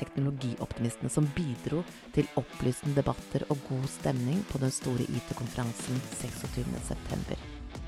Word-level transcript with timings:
teknologioptimistene 0.00 1.12
som 1.12 1.28
bidro 1.36 1.84
til 2.16 2.28
opplysende 2.40 2.96
debatter 2.98 3.44
og 3.52 3.60
god 3.68 3.86
stemning 3.92 4.40
på 4.50 4.60
den 4.62 4.72
store 4.74 5.06
IT-konferansen 5.06 6.00
26.9. 6.18 7.38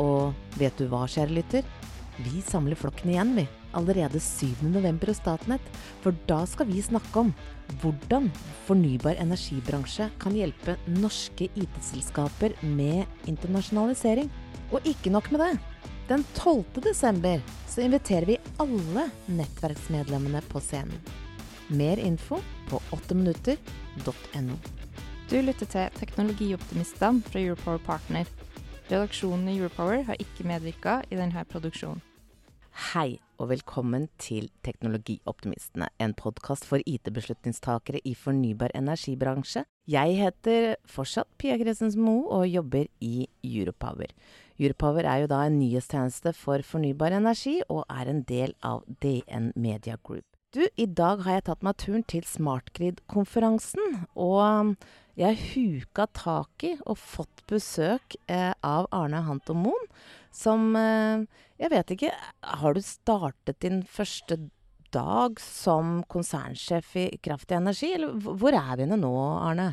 Og 0.02 0.36
vet 0.60 0.78
du 0.78 0.86
hva, 0.90 1.06
kjære 1.10 1.36
lytter? 1.40 1.66
Vi 2.20 2.42
samler 2.44 2.76
flokken 2.76 3.10
igjen, 3.12 3.32
vi. 3.36 3.46
Allerede 3.72 4.20
7.11. 4.20 5.00
hos 5.08 5.20
Statnett. 5.22 5.68
For 6.04 6.14
da 6.28 6.42
skal 6.48 6.68
vi 6.68 6.82
snakke 6.84 7.24
om 7.24 7.32
hvordan 7.80 8.28
fornybar 8.66 9.16
energibransje 9.22 10.10
kan 10.20 10.36
hjelpe 10.36 10.76
norske 10.92 11.48
IT-selskaper 11.56 12.58
med 12.76 13.06
internasjonalisering. 13.30 14.28
Og 14.72 14.84
ikke 14.88 15.12
nok 15.12 15.32
med 15.32 15.46
det. 15.46 15.52
Den 16.10 16.24
12. 16.36 16.82
desember 16.84 17.40
så 17.70 17.84
inviterer 17.86 18.28
vi 18.28 18.40
alle 18.60 19.08
nettverksmedlemmene 19.32 20.42
på 20.52 20.60
scenen. 20.60 20.98
Mer 21.72 21.96
info 21.96 22.36
på 22.68 22.76
8minutter.no. 22.92 24.56
Du 25.30 25.36
lytter 25.40 25.68
til 25.72 25.94
Teknologioptimistene 25.96 27.22
fra 27.24 27.40
Europower 27.40 27.80
Partner. 27.80 28.28
Redaksjonen 28.90 29.48
i 29.48 29.54
Europower 29.56 30.02
har 30.04 30.20
ikke 30.20 30.44
medvirka 30.44 30.98
i 31.08 31.16
denne 31.16 31.44
produksjonen. 31.48 32.02
Hei 32.92 33.20
og 33.40 33.48
velkommen 33.50 34.10
til 34.20 34.50
Teknologioptimistene, 34.64 35.88
en 36.00 36.12
podkast 36.16 36.68
for 36.68 36.84
IT-beslutningstakere 36.84 38.02
i 38.04 38.12
fornybar 38.16 38.72
energibransje. 38.76 39.64
Jeg 39.88 40.18
heter 40.20 40.74
fortsatt 40.84 41.30
Pia 41.40 41.56
Gressens 41.60 41.96
Moe 41.96 42.28
og 42.28 42.48
jobber 42.48 42.88
i 43.00 43.28
Europower. 43.44 44.12
Europower 44.60 45.08
er 45.08 45.24
jo 45.24 45.32
da 45.32 45.40
en 45.46 45.56
nyhetstjeneste 45.60 46.34
for 46.36 46.64
fornybar 46.68 47.16
energi, 47.16 47.62
og 47.68 47.86
er 47.88 48.12
en 48.12 48.22
del 48.28 48.52
av 48.60 48.84
DN 49.00 49.54
Media 49.56 49.96
Group. 50.04 50.31
Du, 50.52 50.60
i 50.76 50.84
dag 50.84 51.22
har 51.24 51.38
jeg 51.38 51.44
tatt 51.46 51.62
meg 51.64 51.78
turen 51.80 52.02
til 52.04 52.26
Smartgrid-konferansen, 52.28 54.02
og 54.20 54.74
jeg 55.16 55.38
huka 55.54 56.04
tak 56.12 56.64
i 56.68 56.74
og 56.84 56.98
fått 57.00 57.40
besøk 57.48 58.18
eh, 58.28 58.50
av 58.60 58.84
Arne 58.92 59.22
Hanto 59.24 59.56
Moen, 59.56 59.86
som 60.28 60.76
eh, 60.76 61.24
Jeg 61.56 61.72
vet 61.72 61.94
ikke, 61.94 62.10
har 62.60 62.76
du 62.76 62.82
startet 62.84 63.62
din 63.64 63.80
første 63.88 64.36
dag 64.92 65.40
som 65.40 66.02
konsernsjef 66.12 66.92
i 67.00 67.06
Kraftig 67.24 67.56
Energi, 67.56 67.94
eller 67.96 68.12
hvor 68.20 68.52
er 68.52 68.76
vi 68.76 68.90
nå, 68.92 69.14
Arne? 69.38 69.70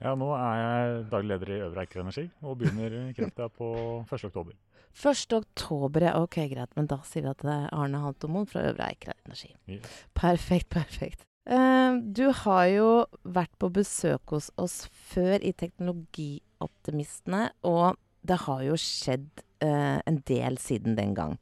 Ja, 0.00 0.14
nå 0.16 0.30
er 0.38 0.62
jeg 0.62 1.04
daglig 1.12 1.34
leder 1.34 1.52
i 1.52 1.60
Øvre 1.66 1.84
Eiker 1.84 2.00
Energi 2.06 2.24
og 2.40 2.56
begynner 2.62 2.96
i 3.02 3.12
Kraftia 3.18 3.52
på 3.52 3.74
1. 4.08 4.56
oktober. 4.88 5.10
1. 5.10 5.32
oktober, 5.32 6.06
ja. 6.08 6.14
Ok, 6.22 6.36
greit. 6.50 6.74
Men 6.76 6.88
da 6.90 7.00
sier 7.06 7.26
vi 7.26 7.32
at 7.32 7.42
det 7.44 7.54
er 7.54 7.72
Arne 7.76 8.02
Hantomon 8.02 8.46
fra 8.48 8.64
Øvre 8.70 8.90
Eiker 8.90 9.14
Energi. 9.26 9.54
Yes. 9.68 10.04
Perfekt, 10.18 10.68
perfekt. 10.74 11.24
Uh, 11.48 11.96
du 12.02 12.28
har 12.44 12.66
jo 12.68 12.88
vært 13.24 13.54
på 13.60 13.70
besøk 13.72 14.34
hos 14.34 14.50
oss 14.60 14.82
før 15.12 15.38
i 15.40 15.54
Teknologioptimistene, 15.56 17.46
og 17.64 17.96
det 18.28 18.42
har 18.44 18.64
jo 18.66 18.76
skjedd 18.76 19.44
uh, 19.64 20.00
en 20.04 20.18
del 20.28 20.58
siden 20.60 20.98
den 20.98 21.14
gang. 21.16 21.38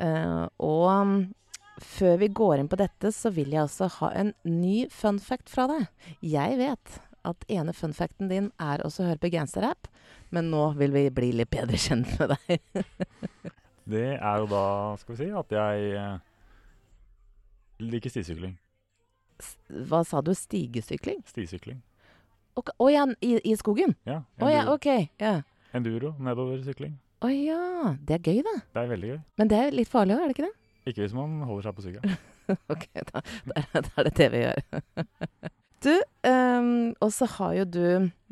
Uh, 0.00 0.48
og 0.58 0.88
um, 0.88 1.14
før 1.80 2.18
vi 2.24 2.30
går 2.34 2.58
inn 2.58 2.72
på 2.72 2.80
dette, 2.80 3.12
så 3.14 3.30
vil 3.34 3.54
jeg 3.54 3.62
også 3.68 3.90
ha 4.00 4.10
en 4.18 4.34
ny 4.48 4.88
fun 4.90 5.20
fact 5.22 5.52
fra 5.52 5.68
deg. 5.70 5.86
Jeg 6.24 6.58
vet 6.60 7.00
at 7.28 7.46
ene 7.52 7.74
fun 7.76 7.94
facten 7.96 8.30
din 8.30 8.50
er 8.60 8.82
også 8.84 9.04
å 9.04 9.10
høre 9.10 9.22
på 9.22 9.32
gangsterrap, 9.32 9.89
men 10.34 10.50
nå 10.52 10.64
vil 10.78 10.92
vi 10.94 11.04
bli 11.14 11.30
litt 11.40 11.50
bedre 11.52 11.78
kjent 11.80 12.10
med 12.18 12.34
deg. 12.34 12.82
Det 13.90 14.06
er 14.14 14.36
jo 14.38 14.46
da, 14.46 14.64
skal 15.00 15.16
vi 15.16 15.18
si, 15.18 15.28
at 15.34 15.54
jeg 15.56 15.86
eh, 15.98 16.18
liker 17.82 18.12
stisykling. 18.12 18.52
Hva 19.90 20.04
sa 20.06 20.20
du? 20.22 20.30
Stigesykling? 20.36 21.24
Stisykling. 21.26 21.80
Å 22.54 22.62
å 22.84 22.90
ja, 22.92 23.06
i, 23.24 23.32
i 23.50 23.54
skogen? 23.58 23.96
Ja. 24.06 24.20
Å 24.38 24.50
ja, 24.52 24.62
Enduro, 24.62 24.76
ok. 24.76 24.88
Ja. 25.22 25.32
enduro 25.74 26.12
nedoversykling. 26.22 26.92
Å 27.24 27.30
ja, 27.34 27.94
det 28.06 28.20
er 28.20 28.30
gøy, 28.30 28.42
da. 28.46 28.54
Det 28.76 28.82
er 28.84 28.92
veldig 28.92 29.10
gøy. 29.10 29.18
Men 29.40 29.50
det 29.50 29.58
er 29.60 29.74
litt 29.76 29.90
farlig 29.90 30.14
òg, 30.16 30.22
er 30.22 30.30
det 30.30 30.36
ikke 30.36 30.46
det? 30.46 30.54
Ikke 30.92 31.04
hvis 31.04 31.16
man 31.16 31.40
holder 31.48 31.66
seg 31.68 31.78
på 31.78 31.86
sykkelen. 31.88 32.20
Ok, 32.74 32.88
da, 33.06 33.20
da, 33.46 33.62
da 33.76 33.90
er 34.00 34.06
det 34.08 34.12
det 34.18 34.26
vi 34.32 34.40
gjør. 34.42 34.62
Du, 35.80 35.94
um, 36.28 36.90
og 37.00 37.12
så 37.16 37.24
har 37.38 37.54
jo 37.56 37.62
du 37.64 37.84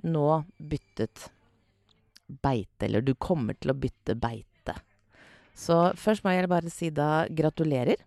nå 0.04 0.24
byttet 0.58 1.30
beite, 2.28 2.86
eller 2.86 3.02
du 3.02 3.14
kommer 3.14 3.56
til 3.58 3.72
å 3.72 3.78
bytte 3.78 4.14
beite. 4.18 4.76
Så 5.58 5.78
først 5.98 6.22
må 6.22 6.30
jeg 6.36 6.48
bare 6.50 6.70
si 6.70 6.90
da 6.94 7.26
gratulerer. 7.26 7.98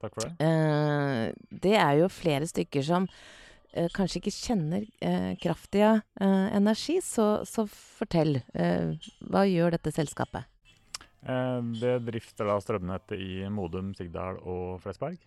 Takk 0.00 0.14
for 0.16 0.24
det. 0.24 0.46
Eh, 0.46 1.58
det 1.62 1.74
er 1.78 1.98
jo 2.00 2.08
flere 2.10 2.48
stykker 2.48 2.86
som 2.86 3.04
eh, 3.72 3.90
kanskje 3.92 4.22
ikke 4.22 4.32
kjenner 4.34 4.86
eh, 5.04 5.34
Kraftia 5.42 5.92
eh, 6.20 6.48
Energi, 6.56 6.96
så, 7.04 7.42
så 7.46 7.66
fortell. 7.68 8.40
eh, 8.54 8.94
hva 9.28 9.44
gjør 9.46 9.76
dette 9.76 9.92
selskapet? 9.94 10.48
Eh, 11.22 11.60
det 11.82 11.98
drifter 12.08 12.48
da 12.48 12.56
strømnettet 12.64 13.20
i 13.20 13.44
Modum, 13.52 13.92
Sigdal 13.98 14.40
og 14.40 14.80
Flesberg. 14.82 15.20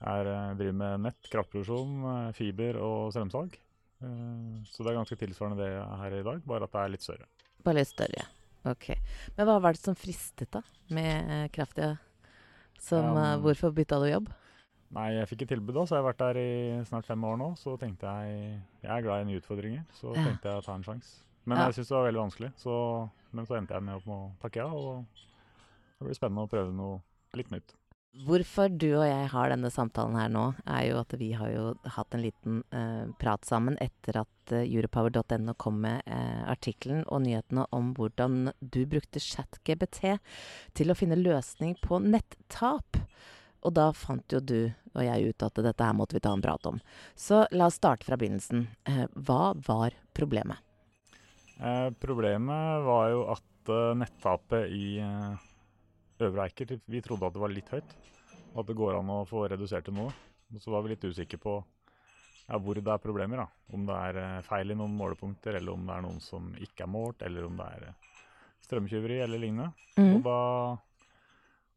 Er, 0.00 0.32
eh, 0.32 0.56
driver 0.58 0.80
med 0.80 1.06
nett, 1.10 1.30
kraftproduksjon, 1.30 2.32
fiber 2.36 2.80
og 2.80 3.12
strømsalg. 3.14 3.60
Eh, 4.02 4.62
så 4.68 4.82
det 4.84 4.92
er 4.92 4.98
ganske 5.00 5.16
tilsvarende 5.20 5.58
det 5.62 5.70
her 6.00 6.16
i 6.18 6.22
dag, 6.26 6.42
bare 6.46 6.64
at 6.68 6.72
det 6.72 6.80
er 6.84 6.88
litt 6.94 7.02
større. 7.06 7.26
Bare 7.64 7.74
litt 7.80 7.88
større. 7.92 8.16
ja. 8.18 8.26
Ok. 8.66 8.88
Men 9.36 9.46
hva 9.46 9.60
var 9.62 9.72
det 9.76 9.80
som 9.80 9.94
fristet 9.94 10.50
da 10.50 10.60
med 10.90 11.30
eh, 11.30 11.48
Kraftia? 11.54 11.98
Som, 12.82 13.14
men- 13.14 13.40
hvorfor 13.40 13.72
bytta 13.72 13.98
du 14.02 14.08
jobb? 14.10 14.28
Nei, 14.94 15.08
jeg 15.16 15.26
fikk 15.28 15.42
et 15.42 15.48
tilbud 15.54 15.74
da, 15.74 15.82
så 15.86 15.96
jeg 15.96 16.02
har 16.04 16.12
vært 16.12 16.20
der 16.22 16.38
i 16.38 16.84
snart 16.86 17.06
fem 17.08 17.24
år 17.26 17.36
nå. 17.40 17.48
Så 17.58 17.72
tenkte 17.78 18.06
jeg 18.06 18.60
Jeg 18.82 18.90
er 18.90 19.02
glad 19.02 19.22
i 19.22 19.24
nye 19.30 19.40
utfordringer, 19.40 19.82
så 19.98 20.14
Ja. 20.14 20.22
tenkte 20.24 20.48
jeg 20.50 20.60
å 20.62 20.64
ta 20.64 20.74
en 20.74 20.82
sjanse. 20.84 21.22
Men 21.44 21.58
Ja. 21.58 21.64
jeg 21.66 21.74
syntes 21.74 21.88
det 21.88 21.96
var 21.96 22.06
veldig 22.12 22.22
vanskelig, 22.26 22.52
så, 22.58 23.10
men 23.32 23.46
så 23.46 23.56
endte 23.58 23.74
jeg 23.74 23.82
med 23.82 24.06
med 24.06 24.14
å 24.14 24.30
takke 24.42 24.56
ja. 24.56 24.66
Og 24.66 25.06
det 25.98 26.06
blir 26.06 26.14
spennende 26.14 26.44
å 26.46 26.50
prøve 26.50 26.72
noe 26.74 27.00
litt 27.34 27.50
nytt. 27.50 27.74
Hvorfor 28.24 28.70
du 28.72 28.88
og 28.96 29.04
jeg 29.04 29.28
har 29.28 29.50
denne 29.52 29.68
samtalen 29.72 30.16
her 30.16 30.30
nå, 30.32 30.46
er 30.64 30.86
jo 30.88 31.00
at 31.02 31.12
vi 31.20 31.28
har 31.36 31.50
jo 31.52 31.64
hatt 31.96 32.16
en 32.16 32.22
liten 32.24 32.62
eh, 32.72 33.04
prat 33.20 33.44
sammen 33.44 33.76
etter 33.82 34.22
at 34.22 34.54
uh, 34.54 34.62
europower.no 34.62 35.52
kom 35.60 35.82
med 35.84 36.00
eh, 36.08 36.42
artikkelen 36.48 37.04
og 37.12 37.26
nyhetene 37.26 37.66
om 37.76 37.92
hvordan 37.98 38.54
du 38.60 38.80
brukte 38.88 39.20
ChatGBT 39.20 40.16
til 40.78 40.92
å 40.92 40.96
finne 40.96 41.18
løsning 41.20 41.76
på 41.82 42.00
nettap. 42.04 43.02
Og 43.66 43.74
da 43.76 43.90
fant 43.96 44.32
jo 44.32 44.40
du 44.40 44.60
og 44.96 45.02
jeg 45.04 45.32
ut 45.32 45.44
at 45.44 45.60
dette 45.66 45.88
her 45.90 45.96
måtte 45.96 46.16
vi 46.16 46.22
ta 46.24 46.32
en 46.32 46.44
prat 46.44 46.70
om. 46.70 46.80
Så 47.18 47.44
la 47.52 47.68
oss 47.68 47.76
starte 47.80 48.06
fra 48.08 48.16
begynnelsen. 48.16 48.64
Eh, 48.88 49.04
hva 49.12 49.52
var 49.66 49.96
problemet? 50.16 50.62
Eh, 51.60 51.90
problemet 52.00 52.86
var 52.86 53.10
jo 53.12 53.26
at 53.32 53.72
eh, 53.72 53.92
nettapet 54.00 54.72
i 54.72 54.96
eh, 55.04 55.45
Øvre 56.24 56.46
Eiker 56.46 56.78
Vi 56.86 57.02
trodde 57.04 57.28
at 57.28 57.34
det 57.34 57.42
var 57.42 57.52
litt 57.52 57.68
høyt, 57.72 57.96
og 58.54 58.62
at 58.62 58.70
det 58.70 58.76
går 58.78 58.98
an 58.98 59.12
å 59.12 59.24
få 59.28 59.46
redusert 59.52 59.88
det 59.88 59.94
noe. 59.96 60.14
Så 60.62 60.70
var 60.72 60.84
vi 60.84 60.94
litt 60.94 61.04
usikre 61.04 61.40
på 61.42 61.56
ja, 62.46 62.58
hvor 62.62 62.78
det 62.78 62.92
er 62.92 63.02
problemer. 63.02 63.42
da. 63.42 63.46
Om 63.74 63.86
det 63.88 64.00
er 64.08 64.20
eh, 64.22 64.42
feil 64.46 64.72
i 64.72 64.78
noen 64.78 64.94
målepunkter, 64.96 65.58
eller 65.58 65.74
om 65.74 65.86
det 65.86 65.96
er 65.96 66.04
noen 66.06 66.20
som 66.22 66.52
ikke 66.62 66.86
er 66.86 66.92
målt, 66.92 67.24
eller 67.26 67.48
om 67.48 67.56
det 67.58 67.66
er 67.76 67.88
eh, 67.88 68.10
strømtyveri 68.66 69.20
eller 69.24 69.42
lignende. 69.42 69.72
Og, 70.02 70.20
da, 70.24 70.38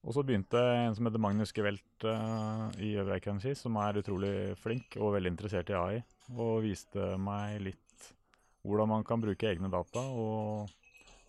og 0.05 0.15
så 0.15 0.23
begynte 0.25 0.61
en 0.85 0.95
som 0.97 1.09
heter 1.09 1.21
Magnus 1.21 1.53
Gevelt 1.55 2.05
uh, 2.07 2.69
i 2.81 2.95
Øvre 2.97 3.17
Eiker 3.17 3.33
Energi, 3.33 3.53
som 3.57 3.77
er 3.81 3.99
utrolig 4.01 4.33
flink 4.61 4.97
og 4.97 5.13
veldig 5.17 5.33
interessert 5.35 5.69
i 5.69 5.77
AI, 5.77 6.01
og 6.35 6.63
viste 6.65 7.11
meg 7.21 7.59
litt 7.67 8.09
hvordan 8.65 8.89
man 8.91 9.05
kan 9.07 9.21
bruke 9.21 9.47
egne 9.47 9.69
data 9.71 10.01
og 10.01 10.71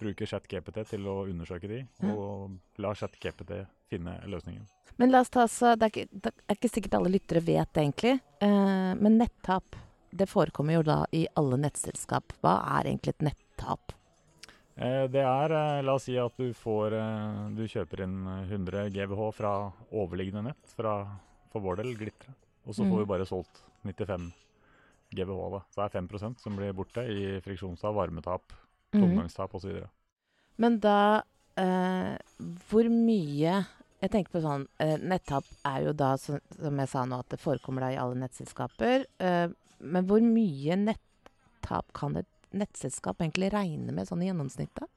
bruke 0.01 0.27
ChatGPT 0.27 0.83
til 0.95 1.07
å 1.07 1.19
undersøke 1.29 1.69
de, 1.71 1.83
og 2.11 2.57
la 2.81 2.95
ChatGPT 2.97 3.61
finne 3.91 4.17
løsningen. 4.31 4.65
Men 4.99 5.13
la 5.13 5.21
oss 5.25 5.31
ta 5.33 5.47
så 5.49 5.77
Det 5.79 5.87
er 5.87 5.93
ikke, 5.95 6.09
det 6.25 6.33
er 6.49 6.57
ikke 6.59 6.71
sikkert 6.73 6.95
alle 6.99 7.13
lyttere 7.15 7.41
vet 7.45 7.71
det 7.73 7.85
egentlig. 7.85 8.15
Eh, 8.43 8.95
men 9.01 9.19
nettap, 9.21 9.77
det 10.13 10.27
forekommer 10.29 10.75
jo 10.81 10.83
da 10.83 10.99
i 11.17 11.27
alle 11.39 11.57
nettselskap. 11.63 12.35
Hva 12.43 12.57
er 12.81 12.91
egentlig 12.91 13.15
et 13.15 13.27
nettap? 13.31 13.93
Eh, 14.81 15.07
det 15.13 15.23
er, 15.23 15.53
eh, 15.53 15.83
la 15.85 15.95
oss 15.95 16.05
si 16.09 16.17
at 16.19 16.37
du 16.41 16.53
får 16.57 16.97
Du 17.57 17.65
kjøper 17.69 18.05
inn 18.05 18.19
eh, 18.27 18.47
100 18.57 18.91
GWh 18.95 19.33
fra 19.37 19.55
overliggende 19.93 20.43
nett, 20.51 20.75
fra 20.77 20.95
for 21.53 21.61
vår 21.65 21.81
del 21.83 21.95
Glitre, 21.99 22.33
og 22.67 22.75
så 22.75 22.85
Mm. 22.85 22.91
får 22.93 22.99
vi 22.99 23.11
bare 23.11 23.27
solgt 23.27 23.63
95 23.85 24.33
GWh. 25.15 25.51
Da. 25.51 25.61
Så 25.71 25.77
det 25.81 25.85
er 25.89 26.01
5% 26.01 26.39
som 26.41 26.57
blir 26.57 26.73
borte 26.73 27.03
i 27.11 27.41
friksjonstap, 27.41 27.95
varmetap. 27.95 28.53
Tomgangstap 28.95 29.55
osv. 29.59 29.83
Men 30.61 30.79
da 30.83 31.23
eh, 31.57 32.17
Hvor 32.69 32.89
mye 32.93 33.55
Jeg 34.01 34.13
tenker 34.13 34.35
på 34.35 34.43
sånn 34.45 34.67
eh, 34.83 34.97
Nettap 35.01 35.47
er 35.69 35.87
jo 35.87 35.95
da, 35.97 36.15
så, 36.21 36.39
som 36.57 36.83
jeg 36.83 36.91
sa 36.93 37.07
nå, 37.09 37.21
at 37.21 37.33
det 37.33 37.41
forekommer 37.41 37.87
da 37.87 37.93
i 37.95 37.99
alle 38.01 38.19
nettselskaper. 38.23 39.07
Eh, 39.21 39.47
men 39.81 40.09
hvor 40.09 40.25
mye 40.25 40.77
nettap 40.81 41.89
kan 41.97 42.17
et 42.21 42.29
nettselskap 42.57 43.21
egentlig 43.21 43.53
regne 43.55 43.95
med 43.95 44.09
sånn 44.09 44.25
i 44.25 44.31
gjennomsnitt? 44.31 44.73
da? 44.75 44.89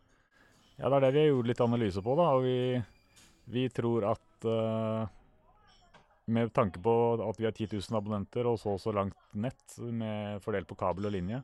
Ja, 0.80 0.90
det 0.90 0.98
er 0.98 1.06
det 1.06 1.12
vi 1.13 1.22
har 1.22 1.30
gjort 1.30 1.50
litt 1.51 1.63
analyse 1.63 2.04
på, 2.04 2.16
da. 2.18 2.30
Og 2.38 2.48
vi, 2.48 2.57
vi 3.54 3.68
tror 3.75 4.07
at 4.10 4.48
eh, 4.50 5.12
med 6.34 6.54
tanke 6.56 6.81
på 6.84 6.95
at 7.19 7.40
vi 7.40 7.48
har 7.48 7.56
10 7.56 7.75
000 7.75 8.00
abonnenter 8.00 8.48
og 8.50 8.60
så 8.62 8.75
og 8.78 8.81
så 8.81 8.94
langt 8.95 9.18
nett 9.36 9.78
med 9.84 10.42
fordelt 10.44 10.69
på 10.69 10.78
kabel 10.80 11.10
og 11.10 11.16
linje, 11.16 11.42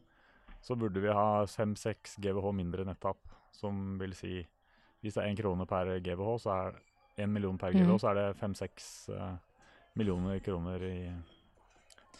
så 0.61 0.75
burde 0.75 1.01
vi 1.03 1.13
ha 1.13 1.45
5-6 1.45 2.17
GWh 2.19 2.51
mindre 2.55 2.85
nettap. 2.87 3.19
Som 3.51 3.97
vil 3.99 4.13
si 4.15 4.37
hvis 4.99 5.15
det 5.15 5.23
er 5.23 5.31
1 5.31 5.39
krone 5.39 5.65
per 5.67 5.91
GWh, 6.03 6.37
så 6.43 6.55
er 6.55 6.79
1 7.23 7.31
million 7.31 7.57
per 7.57 7.73
GWh, 7.75 7.95
mm. 7.95 7.99
så 8.01 8.11
er 8.11 8.19
det 8.19 8.27
5-6 8.39 8.87
eh, 9.15 9.35
millioner 9.99 10.39
kroner 10.43 10.83
i 10.83 10.97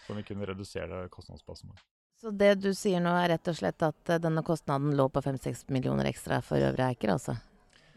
som 0.09 0.17
vi 0.17 0.23
kunne 0.23 0.45
redusere 0.45 1.07
kostnadsbasen 1.13 1.69
vår. 1.69 1.81
Så 2.21 2.31
det 2.35 2.55
du 2.59 2.71
sier 2.75 2.99
nå, 3.03 3.11
er 3.15 3.29
rett 3.35 3.47
og 3.51 3.55
slett 3.59 3.83
at 3.85 4.09
eh, 4.09 4.21
denne 4.23 4.41
kostnaden 4.47 4.95
lå 4.97 5.05
på 5.13 5.21
5-6 5.21 5.67
millioner 5.75 6.09
ekstra 6.09 6.41
for 6.43 6.57
øvrige 6.57 6.87
eikere? 6.95 7.19
altså? 7.19 7.35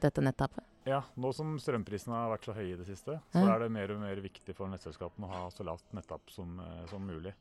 Dette 0.03 0.23
nettapet? 0.23 0.67
Ja, 0.85 1.01
nå 1.15 1.31
som 1.35 1.55
strømprisene 1.63 2.19
har 2.19 2.31
vært 2.33 2.47
så 2.49 2.55
høye 2.57 2.73
i 2.75 2.79
det 2.79 2.89
siste, 2.89 3.17
så 3.31 3.43
er 3.47 3.63
det 3.63 3.71
mer 3.71 3.95
og 3.95 4.01
mer 4.03 4.19
viktig 4.23 4.55
for 4.59 4.71
nettselskapene 4.71 5.29
å 5.29 5.31
ha 5.31 5.43
så 5.55 5.67
lavt 5.67 5.95
nettap 5.95 6.31
som, 6.35 6.59
eh, 6.61 6.85
som 6.91 7.07
mulig. 7.07 7.33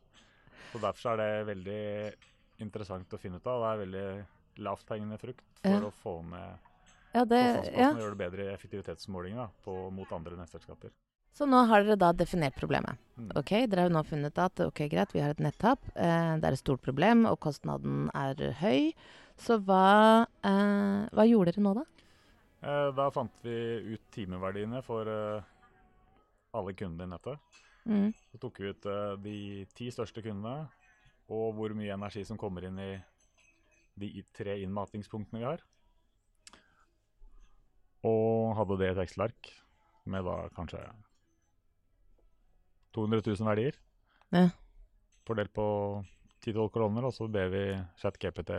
Så 0.72 0.80
Derfor 0.80 1.12
er 1.12 1.22
det 1.22 1.48
veldig 1.50 1.86
interessant 2.62 3.14
å 3.14 3.20
finne 3.20 3.40
ut 3.42 3.48
av. 3.48 3.62
Det 3.62 3.70
er 3.72 3.82
veldig 3.86 4.64
lavthengende 4.66 5.18
frukt 5.22 5.44
for 5.62 5.72
Ja. 5.72 5.80
å 5.90 5.92
få 6.04 6.16
ned 6.30 6.58
Ja, 7.14 7.26
det, 7.26 7.40
ja. 7.76 7.90
og 7.92 7.98
gjøre 8.00 8.16
det 8.16 8.22
bedre 8.22 8.44
i 8.46 8.54
effektivitetsmålingene 8.56 9.50
mot 9.92 10.12
andre 10.16 10.38
nettselskaper. 10.38 10.92
Så 11.34 11.46
nå 11.48 11.66
har 11.68 11.84
dere 11.84 11.96
da 11.96 12.12
definert 12.12 12.56
problemet. 12.60 12.98
Mm. 13.18 13.30
Ok, 13.40 13.52
Dere 13.68 13.82
har 13.86 13.90
jo 13.90 13.96
nå 13.96 14.04
funnet 14.06 14.38
at 14.38 14.60
ok, 14.60 14.82
greit, 14.92 15.14
vi 15.14 15.22
har 15.24 15.30
et 15.32 15.40
nettap. 15.40 15.80
Eh, 15.96 16.36
det 16.40 16.44
er 16.44 16.52
et 16.52 16.60
stort 16.60 16.82
problem, 16.84 17.26
og 17.26 17.40
kostnaden 17.40 18.10
er 18.14 18.36
høy. 18.60 18.94
Så 19.38 19.58
hva, 19.64 20.28
eh, 20.44 21.08
hva 21.12 21.26
gjorde 21.28 21.54
dere 21.54 21.64
nå, 21.64 21.74
da? 21.76 21.86
Eh, 22.64 22.92
Da 22.92 23.10
fant 23.10 23.32
vi 23.44 23.94
ut 23.96 24.12
timeverdiene 24.12 24.84
for 24.84 25.08
eh, 25.08 25.42
alle 26.54 26.74
kundene 26.74 27.08
i 27.08 27.16
nettet. 27.16 27.40
Mm. 27.88 28.14
Så 28.32 28.40
tok 28.40 28.60
vi 28.60 28.70
ut 28.70 28.86
eh, 28.86 29.16
de 29.24 29.66
ti 29.74 29.88
største 29.90 30.22
kundene, 30.22 30.68
og 31.32 31.56
hvor 31.58 31.76
mye 31.78 31.94
energi 31.96 32.24
som 32.28 32.40
kommer 32.40 32.68
inn 32.68 32.80
i 32.82 32.92
de 34.02 34.24
tre 34.36 34.58
innmatingspunktene 34.64 35.42
vi 35.42 35.48
har. 35.48 35.64
Og 38.08 38.56
hadde 38.58 38.80
det 38.82 38.90
i 38.90 38.94
et 38.96 39.02
Excel-ark 39.06 39.52
med 40.12 40.26
da 40.26 40.36
kanskje 40.56 40.82
200 42.98 43.24
000 43.28 43.48
verdier. 43.48 43.78
Ja. 44.34 44.50
Fordelt 45.28 45.54
på 45.54 45.66
10-12 46.42 46.70
kolonner, 46.74 47.08
og 47.08 47.14
så 47.14 47.28
ber 47.32 47.52
vi 47.54 47.66
ChatGPT 48.02 48.56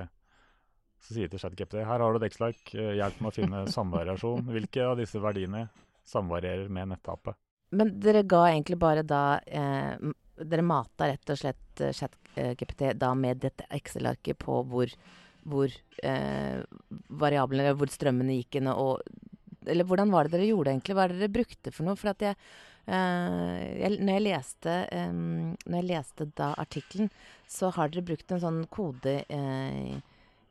så 1.02 1.16
sier 1.16 1.30
til 1.30 1.40
ChatGPT 1.42 1.80
her 1.82 1.98
har 1.98 2.14
du 2.14 2.20
et 2.20 2.28
Excel-ark, 2.28 2.74
eh, 2.76 2.94
hjelp 3.00 3.22
med 3.22 3.32
å 3.32 3.34
finne 3.34 3.62
samvariasjon. 3.76 4.50
Hvilke 4.54 4.86
av 4.86 4.98
disse 5.00 5.22
verdiene 5.22 5.66
samvarierer 6.06 6.70
med 6.72 6.92
nettapet? 6.94 7.38
Men 7.74 7.94
dere 8.02 8.22
ga 8.28 8.44
egentlig 8.50 8.78
bare 8.78 9.04
da 9.06 9.40
eh, 9.46 9.96
Dere 10.42 10.64
mata 10.64 11.06
rett 11.08 11.30
og 11.32 11.38
slett 11.38 11.80
eh, 11.82 11.92
ChatGPT 12.34 12.92
da 12.98 13.12
med 13.18 13.42
dette 13.44 13.66
Excel-arket 13.70 14.38
på 14.42 14.62
hvor, 14.68 14.92
hvor 15.48 15.72
eh, 16.02 16.62
variablene 17.08 17.74
hvor 17.78 17.92
strømmene 17.92 18.40
gikk 18.40 18.60
inn 18.60 18.70
og 18.72 19.02
Eller 19.66 19.86
hvordan 19.86 20.10
var 20.10 20.26
det 20.26 20.38
dere 20.38 20.50
gjorde 20.50 20.72
egentlig? 20.72 20.94
Hva 20.98 21.04
er 21.04 21.12
det 21.14 21.20
dere 21.22 21.36
brukte 21.36 21.70
for 21.70 21.86
noe? 21.86 21.98
For 21.98 22.10
at 22.10 22.22
jeg, 22.24 22.38
eh, 22.86 23.58
jeg 23.82 23.98
Når 24.00 24.16
jeg 24.16 24.24
leste 24.26 24.78
eh, 24.90 25.12
Når 25.12 25.76
jeg 25.78 25.90
leste 25.90 26.26
da 26.34 26.54
artikkelen, 26.58 27.12
så 27.46 27.70
har 27.76 27.92
dere 27.92 28.06
brukt 28.08 28.32
en 28.32 28.42
sånn 28.42 28.64
kode 28.72 29.20
eh, 29.28 30.00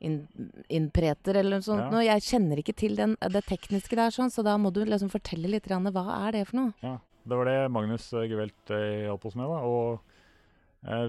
inn, 0.02 0.22
innpreter 0.70 1.38
eller 1.38 1.60
noe 1.60 1.66
sånt. 1.66 1.94
Ja. 1.94 2.16
Jeg 2.16 2.26
kjenner 2.26 2.62
ikke 2.62 2.76
til 2.78 2.96
den, 2.98 3.16
det 3.22 3.44
tekniske 3.50 3.98
der, 3.98 4.14
sånn, 4.14 4.32
så 4.34 4.44
da 4.46 4.58
må 4.58 4.72
du 4.74 4.84
liksom 4.86 5.12
fortelle 5.14 5.50
litt. 5.52 5.68
grann, 5.70 5.86
Hva 5.94 6.06
er 6.28 6.38
det 6.38 6.48
for 6.50 6.58
noe? 6.58 6.72
Ja, 6.82 6.96
det 7.26 7.38
var 7.38 7.50
det 7.50 7.58
Magnus 7.74 8.08
Gevelt 8.12 8.74
eh, 8.74 9.06
hjalp 9.08 9.28
oss 9.30 9.38
med. 9.38 9.52
da, 9.52 9.60
og 9.62 10.11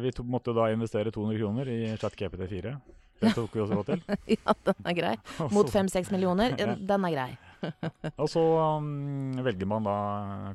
Vi 0.02 0.10
to, 0.12 0.22
måtte 0.28 0.52
da 0.56 0.66
investere 0.72 1.10
200 1.14 1.38
kroner 1.40 1.68
i 1.72 1.78
ChatGPT4. 1.96 2.74
Det 3.22 3.30
tok 3.36 3.54
vi 3.54 3.60
oss 3.62 3.70
råd 3.70 3.86
til. 3.86 4.02
ja, 4.36 4.54
den 4.66 4.88
er 4.90 4.96
grei. 4.98 5.12
Mot 5.54 5.70
så- 5.70 5.78
5-6 5.78 6.10
millioner, 6.12 6.56
Ja. 6.60 6.74
den 6.76 7.04
er 7.08 7.14
grei. 7.14 7.30
Og 8.18 8.26
så 8.28 8.42
um, 8.42 9.36
velger 9.46 9.68
man 9.70 9.84
da 9.86 9.92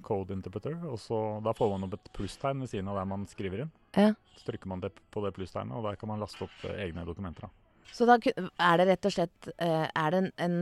code 0.03 0.35
interpreter, 0.35 0.75
og 0.91 0.99
så 0.99 1.21
da 1.45 1.53
får 1.55 1.69
man 1.77 1.87
opp 1.87 1.95
et 1.95 2.09
plusstegn 2.17 2.59
ved 2.65 2.69
siden 2.73 2.89
av 2.91 2.99
der 2.99 3.07
man 3.07 3.23
skriver 3.31 3.63
inn. 3.63 3.71
Ja. 3.95 4.09
Så 4.35 4.49
trykker 4.51 4.67
man 4.67 4.83
det 4.83 4.91
på 5.15 5.23
det 5.23 5.31
plusstegnet, 5.37 5.71
og 5.79 5.87
der 5.87 5.95
kan 5.97 6.11
man 6.11 6.19
laste 6.21 6.43
opp 6.43 6.65
eh, 6.67 6.81
egne 6.83 7.05
dokumenter. 7.07 7.47
da. 7.47 7.93
Så 7.95 8.03
da 8.09 8.17
er 8.19 8.81
det 8.81 8.89
rett 8.89 9.07
og 9.07 9.13
slett 9.15 9.47
eh, 9.63 9.85
Er 9.95 10.11
det 10.11 10.19
en, 10.19 10.31
en 10.43 10.57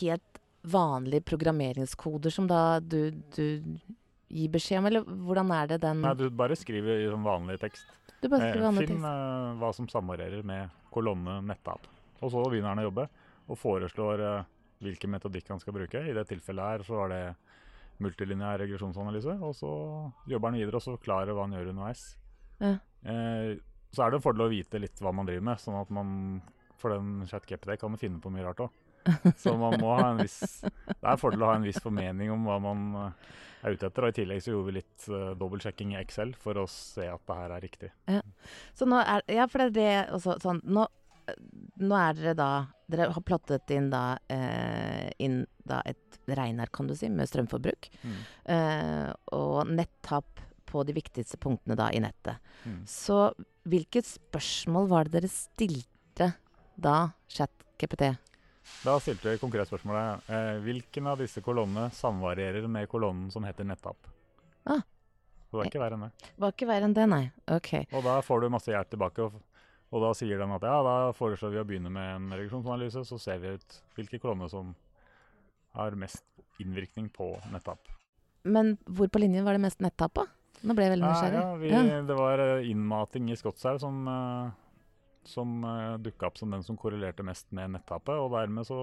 helt 0.00 0.40
vanlig 0.64 1.20
programmeringskoder 1.28 2.32
som 2.32 2.46
da 2.48 2.80
du, 2.80 3.10
du 3.36 3.44
gir 4.34 4.50
beskjed 4.54 4.80
om, 4.80 4.88
eller 4.90 5.04
hvordan 5.06 5.52
er 5.54 5.68
det 5.70 5.80
den 5.84 6.00
Nei, 6.02 6.14
du 6.18 6.24
bare 6.34 6.56
skriver 6.58 7.04
i 7.04 7.10
sånn 7.10 7.24
vanlig 7.26 7.58
tekst. 7.62 7.86
Du 8.20 8.28
bare 8.28 8.48
Eh, 8.48 8.50
skriver 8.52 8.66
vanlig 8.66 8.86
Finn 8.88 8.96
tekst. 8.96 9.04
Finn 9.06 9.60
hva 9.60 9.70
som 9.76 9.88
samarbeider 9.90 10.42
med 10.46 10.70
kolonne 10.94 11.38
nettapp. 11.46 11.86
Og 12.20 12.32
så 12.32 12.42
begynner 12.48 12.72
han 12.74 12.82
å 12.82 12.88
jobbe 12.88 13.08
og 13.44 13.58
foreslår 13.60 14.22
eh, 14.24 14.46
hvilken 14.84 15.12
metodikk 15.12 15.50
han 15.52 15.60
skal 15.60 15.76
bruke. 15.76 16.00
I 16.02 16.14
det 16.16 16.26
tilfellet 16.30 16.64
her 16.64 16.86
så 16.86 16.98
var 17.02 17.12
det 17.12 17.22
multilinjær 18.02 18.58
regresjonsanalyse. 18.64 19.36
Og 19.44 19.54
så 19.54 19.70
jobber 20.30 20.50
han 20.50 20.58
videre 20.58 20.80
og 20.80 20.82
så 20.84 20.96
forklarer 20.96 21.36
hva 21.36 21.46
han 21.46 21.54
gjør 21.56 21.70
underveis. 21.74 22.04
Ja. 22.58 22.74
Eh, 23.04 23.54
så 23.94 24.02
er 24.02 24.10
det 24.10 24.18
en 24.18 24.24
fordel 24.24 24.48
å 24.48 24.50
vite 24.50 24.80
litt 24.82 24.98
hva 24.98 25.12
man 25.14 25.28
driver 25.28 25.46
med, 25.52 25.60
sånn 25.62 25.78
at 25.78 25.90
man 25.94 26.42
For 26.82 26.90
den 26.90 27.22
ChatGPT 27.30 27.78
kan 27.80 27.94
finne 27.96 28.18
på 28.20 28.32
mye 28.34 28.42
rart 28.44 28.60
òg. 28.60 28.72
Så 29.42 29.54
man 29.60 29.78
må 29.80 29.94
ha 29.98 30.10
en 30.12 30.20
viss 30.22 30.62
Det 30.64 31.00
er 31.02 31.12
en 31.12 31.20
fordel 31.20 31.44
å 31.44 31.50
ha 31.50 31.58
en 31.58 31.66
viss 31.66 31.80
formening 31.82 32.32
om 32.32 32.46
hva 32.48 32.58
man 32.62 32.84
eh, 33.00 33.32
er 33.64 33.76
ute 33.76 33.88
etter. 33.88 34.06
Og 34.06 34.12
i 34.12 34.18
tillegg 34.20 34.42
så 34.44 34.52
gjorde 34.54 34.68
vi 34.70 34.76
litt 34.78 35.06
uh, 35.10 35.32
dobbeltsjekking 35.40 35.94
i 35.94 36.00
Excel 36.02 36.34
for 36.40 36.60
å 36.60 36.66
se 36.70 37.08
at 37.10 37.24
det 37.28 37.38
her 37.40 37.56
er 37.56 37.64
riktig. 37.64 37.90
Så 38.76 38.88
nå 38.88 39.00
er 39.00 39.24
Ja, 39.32 39.48
for 39.50 39.64
det 39.64 39.70
er 39.70 39.74
det 39.78 40.14
også 40.16 40.36
sånn 40.42 40.60
Nå, 40.68 40.84
nå 41.80 41.98
er 41.98 42.18
dere 42.18 42.34
da 42.38 42.50
Dere 42.90 43.08
har 43.16 43.24
plottet 43.24 43.70
inn 43.72 43.88
da 43.92 44.18
eh, 44.28 45.08
inn 45.24 45.44
da 45.64 45.78
et 45.88 46.18
regneark, 46.28 46.72
kan 46.76 46.88
du 46.88 46.92
si, 46.96 47.08
med 47.08 47.28
strømforbruk. 47.28 47.88
Mm. 48.04 48.18
Eh, 48.52 49.08
og 49.32 49.70
nettap 49.72 50.42
på 50.68 50.82
de 50.84 50.92
viktigste 50.96 51.38
punktene 51.40 51.76
da 51.78 51.86
i 51.94 52.02
nettet. 52.04 52.42
Mm. 52.68 52.82
Så 52.88 53.18
hvilket 53.70 54.08
spørsmål 54.08 54.90
var 54.90 55.08
det 55.08 55.14
dere 55.16 55.32
stilte 55.32 56.30
da, 56.76 56.96
ChatGPT? 57.32 58.10
Da 58.84 58.96
stilte 59.00 59.32
vi 59.32 59.40
konkret 59.40 59.68
spørsmålet 59.68 60.28
eh, 60.32 60.58
hvilken 60.64 61.08
av 61.10 61.20
disse 61.20 61.42
kolonnene 61.44 61.90
samvarierer 61.94 62.66
med 62.68 62.88
kolonnen 62.88 63.30
som 63.32 63.44
heter 63.44 63.66
Nettapp? 63.68 64.08
Ah. 64.64 64.84
Så 65.48 65.58
det 65.58 65.66
er 65.66 65.70
ikke 65.70 65.82
verre 65.84 65.98
enn 65.98 66.06
det. 66.06 66.30
Var 66.42 66.54
ikke 66.54 66.68
verre 66.68 66.88
enn 66.88 66.94
det, 66.96 67.04
nei. 67.10 67.24
Ok. 67.52 67.72
Og 67.94 68.06
da 68.06 68.18
får 68.24 68.42
du 68.42 68.48
masse 68.52 68.72
hjelp 68.72 68.90
tilbake, 68.90 69.28
og, 69.28 69.36
og 69.94 70.02
da 70.02 70.12
sier 70.18 70.40
den 70.40 70.54
at 70.56 70.64
ja, 70.66 70.78
da 70.82 70.94
foreslår 71.16 71.52
vi 71.54 71.60
å 71.62 71.66
begynne 71.68 71.92
med 71.94 72.08
en 72.16 72.32
regresjonsanalyse, 72.34 73.04
så 73.06 73.20
ser 73.22 73.42
vi 73.44 73.54
ut 73.54 73.76
hvilke 73.98 74.18
kolonner 74.22 74.50
som 74.50 74.72
har 75.78 75.94
mest 75.98 76.24
innvirkning 76.62 77.10
på 77.14 77.32
nettap. 77.52 77.92
Men 78.44 78.74
hvor 78.84 79.08
på 79.12 79.22
linjen 79.22 79.46
var 79.46 79.56
det 79.56 79.64
mest 79.64 79.80
nettap 79.84 80.16
da? 80.18 80.26
Nå 80.64 80.74
ble 80.76 80.86
jeg 80.86 80.94
veldig 80.94 81.06
nysgjerrig. 81.08 81.40
ja, 81.40 81.54
vi, 81.60 81.70
Ja. 81.72 82.02
Det 82.08 82.16
var 82.16 82.40
eh, 82.40 82.68
innmating 82.70 83.30
i 83.32 83.36
skottsau 83.36 83.78
som, 83.80 84.06
uh, 84.08 84.50
som 85.28 85.64
uh, 85.64 85.96
dukka 85.98 86.26
opp 86.28 86.38
som 86.38 86.50
den 86.50 86.62
som 86.66 86.76
korrelerte 86.76 87.24
mest 87.26 87.50
med 87.52 87.70
nettapet. 87.76 88.14
Og 88.18 88.30
dermed 88.34 88.66
så 88.68 88.78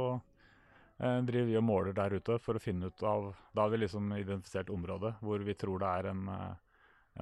eh, 0.99 1.19
driver 1.27 1.47
vi 1.49 1.57
og 1.59 1.63
måler 1.67 1.93
der 1.97 2.15
ute 2.17 2.39
for 2.39 2.57
å 2.57 2.61
finne 2.63 2.89
ut 2.91 3.03
av 3.03 3.31
Da 3.55 3.63
har 3.65 3.71
vi 3.73 3.77
liksom 3.83 4.11
identifisert 4.17 4.69
området 4.69 5.15
hvor 5.21 5.39
vi 5.45 5.53
tror 5.57 5.79
det 5.81 5.87
er 5.99 6.09
en, 6.11 6.27
eh, 6.29 6.51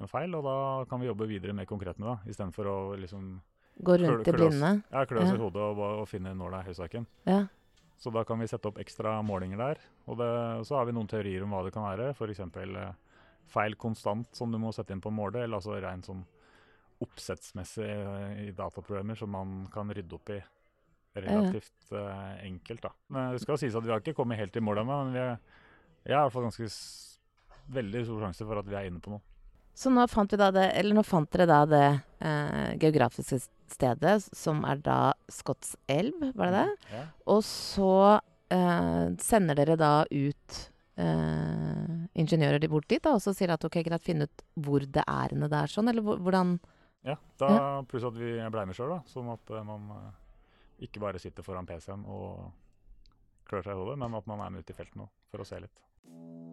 en 0.00 0.08
feil, 0.10 0.34
og 0.38 0.44
da 0.44 0.56
kan 0.90 1.00
vi 1.00 1.08
jobbe 1.08 1.28
videre 1.30 1.52
mer 1.56 1.66
konkret 1.66 1.98
med 1.98 2.08
det, 2.12 2.34
istedenfor 2.34 2.66
å 2.70 2.76
liksom 3.00 3.40
Gå 3.80 3.96
rundt 3.96 4.28
i 4.28 4.32
blinde. 4.32 4.82
ja, 4.92 5.04
klø 5.08 5.22
oss 5.22 5.30
Ja. 5.30 5.34
i 5.38 5.40
hodet 5.40 5.62
og, 5.62 5.78
og 6.02 6.08
finne 6.08 6.34
nåla 6.36 6.60
i 6.60 6.68
høysaken. 6.68 7.06
Ja. 7.24 7.46
Så 8.00 8.10
da 8.12 8.24
kan 8.24 8.38
vi 8.40 8.46
sette 8.48 8.68
opp 8.68 8.78
ekstra 8.80 9.18
målinger 9.24 9.56
der. 9.60 9.78
Og 10.08 10.16
det, 10.18 10.66
så 10.68 10.76
har 10.76 10.86
vi 10.88 10.92
noen 10.92 11.08
teorier 11.08 11.42
om 11.44 11.50
hva 11.52 11.62
det 11.64 11.72
kan 11.72 11.84
være. 11.84 12.10
F.eks. 12.16 12.40
Eh, 12.40 12.92
feil 13.50 13.74
konstant 13.76 14.28
som 14.36 14.52
du 14.52 14.58
må 14.58 14.72
sette 14.72 14.92
inn 14.92 15.00
på 15.00 15.10
målet, 15.12 15.42
eller 15.44 15.58
altså 15.60 15.76
rein 15.80 16.02
sånn 16.04 16.22
oppsettsmessig 17.04 17.86
eh, 17.86 18.40
i 18.46 18.50
dataprogrammer 18.56 19.18
som 19.18 19.32
man 19.32 19.62
kan 19.72 19.90
rydde 19.92 20.16
opp 20.16 20.32
i 20.34 20.40
relativt 21.20 21.92
uh, 21.92 22.36
enkelt. 22.44 22.84
da. 22.84 22.92
Men 23.10 23.32
det 23.34 23.42
skal 23.42 23.58
sies 23.58 23.74
at 23.74 23.82
vi 23.82 23.90
har 23.90 24.02
ikke 24.02 24.14
kommet 24.14 24.38
helt 24.38 24.54
i 24.56 24.62
mål 24.62 24.84
ennå, 24.84 24.98
men 25.04 25.16
vi 25.16 25.22
er, 25.24 25.40
jeg 26.04 26.14
har 26.14 26.22
i 26.22 26.28
hvert 26.28 26.36
fall 26.36 26.46
ganske 26.46 26.68
veldig 27.74 28.04
stor 28.06 28.24
sjanse 28.26 28.46
for 28.46 28.60
at 28.60 28.68
vi 28.68 28.78
er 28.78 28.88
inne 28.90 29.02
på 29.02 29.14
noe. 29.14 29.24
Så 29.80 29.90
nå 29.92 30.04
fant 30.10 30.30
det 30.30 30.66
Eller 30.74 30.94
nå 30.96 31.02
fant 31.06 31.30
dere 31.32 31.46
da 31.48 31.60
det 31.68 31.84
eh, 32.20 32.72
geografiske 32.82 33.38
stedet, 33.70 34.16
som 34.36 34.64
er 34.68 34.82
da 34.84 35.12
Skotselv, 35.30 36.32
var 36.34 36.50
det 36.50 36.58
det? 36.58 36.96
Ja. 36.96 37.04
Og 37.30 37.44
så 37.46 37.94
eh, 38.50 39.06
sender 39.22 39.56
dere 39.56 39.78
da 39.80 39.92
ut 40.10 40.58
eh, 41.00 41.94
ingeniører 42.18 42.60
de 42.60 42.70
bort 42.70 42.88
dit, 42.90 43.02
da, 43.02 43.14
og 43.14 43.22
så 43.24 43.34
sier 43.36 43.54
at 43.54 43.64
ok, 43.64 43.80
greit, 43.86 44.04
finn 44.04 44.26
ut 44.26 44.44
hvor 44.58 44.84
det 44.84 45.06
er 45.06 45.32
henne 45.32 45.48
det 45.50 45.62
er 45.62 45.72
sånn, 45.72 45.88
eller 45.92 46.18
hvordan 46.18 46.58
Ja, 47.06 47.16
da, 47.40 47.50
pluss 47.88 48.04
at 48.04 48.16
vi 48.20 48.34
ble 48.52 48.64
med 48.68 48.76
sjøl, 48.76 48.98
sånn 49.08 49.30
at 49.32 49.52
eh, 49.54 49.64
man 49.64 49.86
eh, 49.96 50.08
ikke 50.84 51.00
bare 51.00 51.20
sitter 51.22 51.46
foran 51.46 51.68
PC-en 51.68 52.02
og 52.04 52.50
klør 53.48 53.64
seg 53.64 53.76
i 53.76 53.80
hodet, 53.80 53.96
men 54.02 54.16
at 54.18 54.28
man 54.28 54.42
er 54.44 54.52
med 54.52 54.64
ute 54.64 54.74
i 54.74 54.76
felten 54.76 55.06
òg 55.06 55.14
for 55.32 55.42
å 55.42 55.48
se 55.48 55.60
litt. 55.62 55.80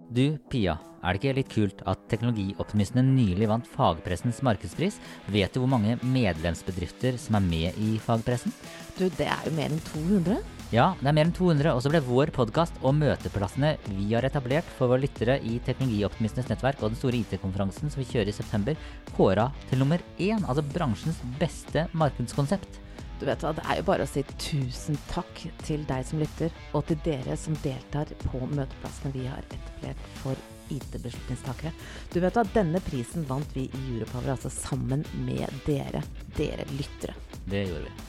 Du, 0.08 0.38
Pia, 0.48 0.78
er 1.04 1.16
det 1.16 1.20
ikke 1.20 1.36
litt 1.36 1.50
kult 1.52 1.82
at 1.92 2.06
Teknologioptimistene 2.08 3.04
nylig 3.04 3.50
vant 3.52 3.68
fagpressens 3.68 4.40
markedspris? 4.46 5.02
Vet 5.34 5.52
du 5.52 5.60
hvor 5.60 5.72
mange 5.74 5.98
medlemsbedrifter 6.00 7.20
som 7.20 7.36
er 7.42 7.50
med 7.50 7.82
i 7.84 7.98
fagpressen? 8.00 8.56
Du, 8.96 9.04
det 9.20 9.28
er 9.28 9.50
jo 9.50 9.56
mer 9.58 9.74
enn 9.74 9.84
200. 9.90 10.40
Ja, 10.68 10.90
det 11.00 11.08
er 11.08 11.16
mer 11.16 11.24
enn 11.30 11.32
200, 11.32 11.70
og 11.72 11.80
så 11.80 11.88
ble 11.88 12.02
vår 12.04 12.28
podkast 12.36 12.76
og 12.84 12.98
møteplassene 12.98 13.70
vi 13.88 14.10
har 14.10 14.26
etablert 14.28 14.68
for 14.76 14.92
våre 14.92 15.06
lyttere 15.06 15.38
i 15.40 15.62
Teknologioptimistenes 15.64 16.50
nettverk 16.52 16.82
og 16.82 16.92
den 16.92 17.00
store 17.00 17.22
IT-konferansen 17.22 17.94
som 17.94 18.02
vi 18.02 18.08
kjører 18.10 18.34
i 18.34 18.36
september, 18.36 18.76
kåra 19.16 19.46
til 19.70 19.80
nummer 19.80 20.04
én, 20.20 20.44
altså 20.44 20.66
bransjens 20.74 21.24
beste 21.40 21.86
markedskonsept. 21.96 22.82
Du 23.22 23.24
vet 23.30 23.48
hva, 23.48 23.54
Det 23.56 23.64
er 23.64 23.80
jo 23.80 23.88
bare 23.88 24.04
å 24.04 24.12
si 24.12 24.26
tusen 24.44 25.00
takk 25.08 25.46
til 25.64 25.88
deg 25.88 26.04
som 26.06 26.20
lytter, 26.20 26.52
og 26.76 26.84
til 26.92 27.00
dere 27.08 27.40
som 27.40 27.56
deltar 27.64 28.12
på 28.28 28.44
møteplassene 28.44 29.16
vi 29.16 29.24
har 29.24 29.48
etablert 29.48 30.14
for 30.20 30.36
IT-beslutningstakere. 30.68 31.72
Du 32.12 32.20
vet 32.20 32.36
hva, 32.36 32.44
Denne 32.52 32.84
prisen 32.84 33.24
vant 33.32 33.56
vi 33.56 33.70
i 33.72 33.86
Europower, 33.96 34.34
altså 34.36 34.52
sammen 34.52 35.08
med 35.24 35.48
dere, 35.64 36.04
dere 36.36 36.68
lyttere. 36.76 37.16
Det 37.48 37.70
gjorde 37.70 37.88
vi. 37.88 38.00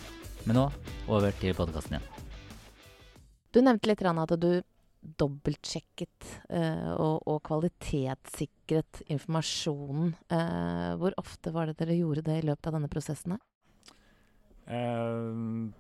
Men 0.49 0.65
nå 0.65 0.71
over 1.07 1.31
til 1.39 1.55
podkasten 1.55 2.01
igjen. 2.01 2.18
Du 3.53 3.61
nevnte 3.65 3.89
litt 3.89 4.03
at 4.05 4.35
du 4.41 4.51
dobbeltsjekket 5.19 6.27
eh, 6.51 6.91
og, 6.99 7.23
og 7.31 7.39
kvalitetssikret 7.47 9.03
informasjonen. 9.15 10.11
Eh, 10.35 10.97
hvor 10.99 11.15
ofte 11.21 11.53
var 11.55 11.71
det 11.71 11.79
dere 11.79 11.97
gjorde 11.97 12.25
det 12.27 12.41
i 12.43 12.47
løpet 12.49 12.67
av 12.69 12.77
denne 12.77 12.91
prosessen? 12.93 13.39
Eh, 14.67 15.71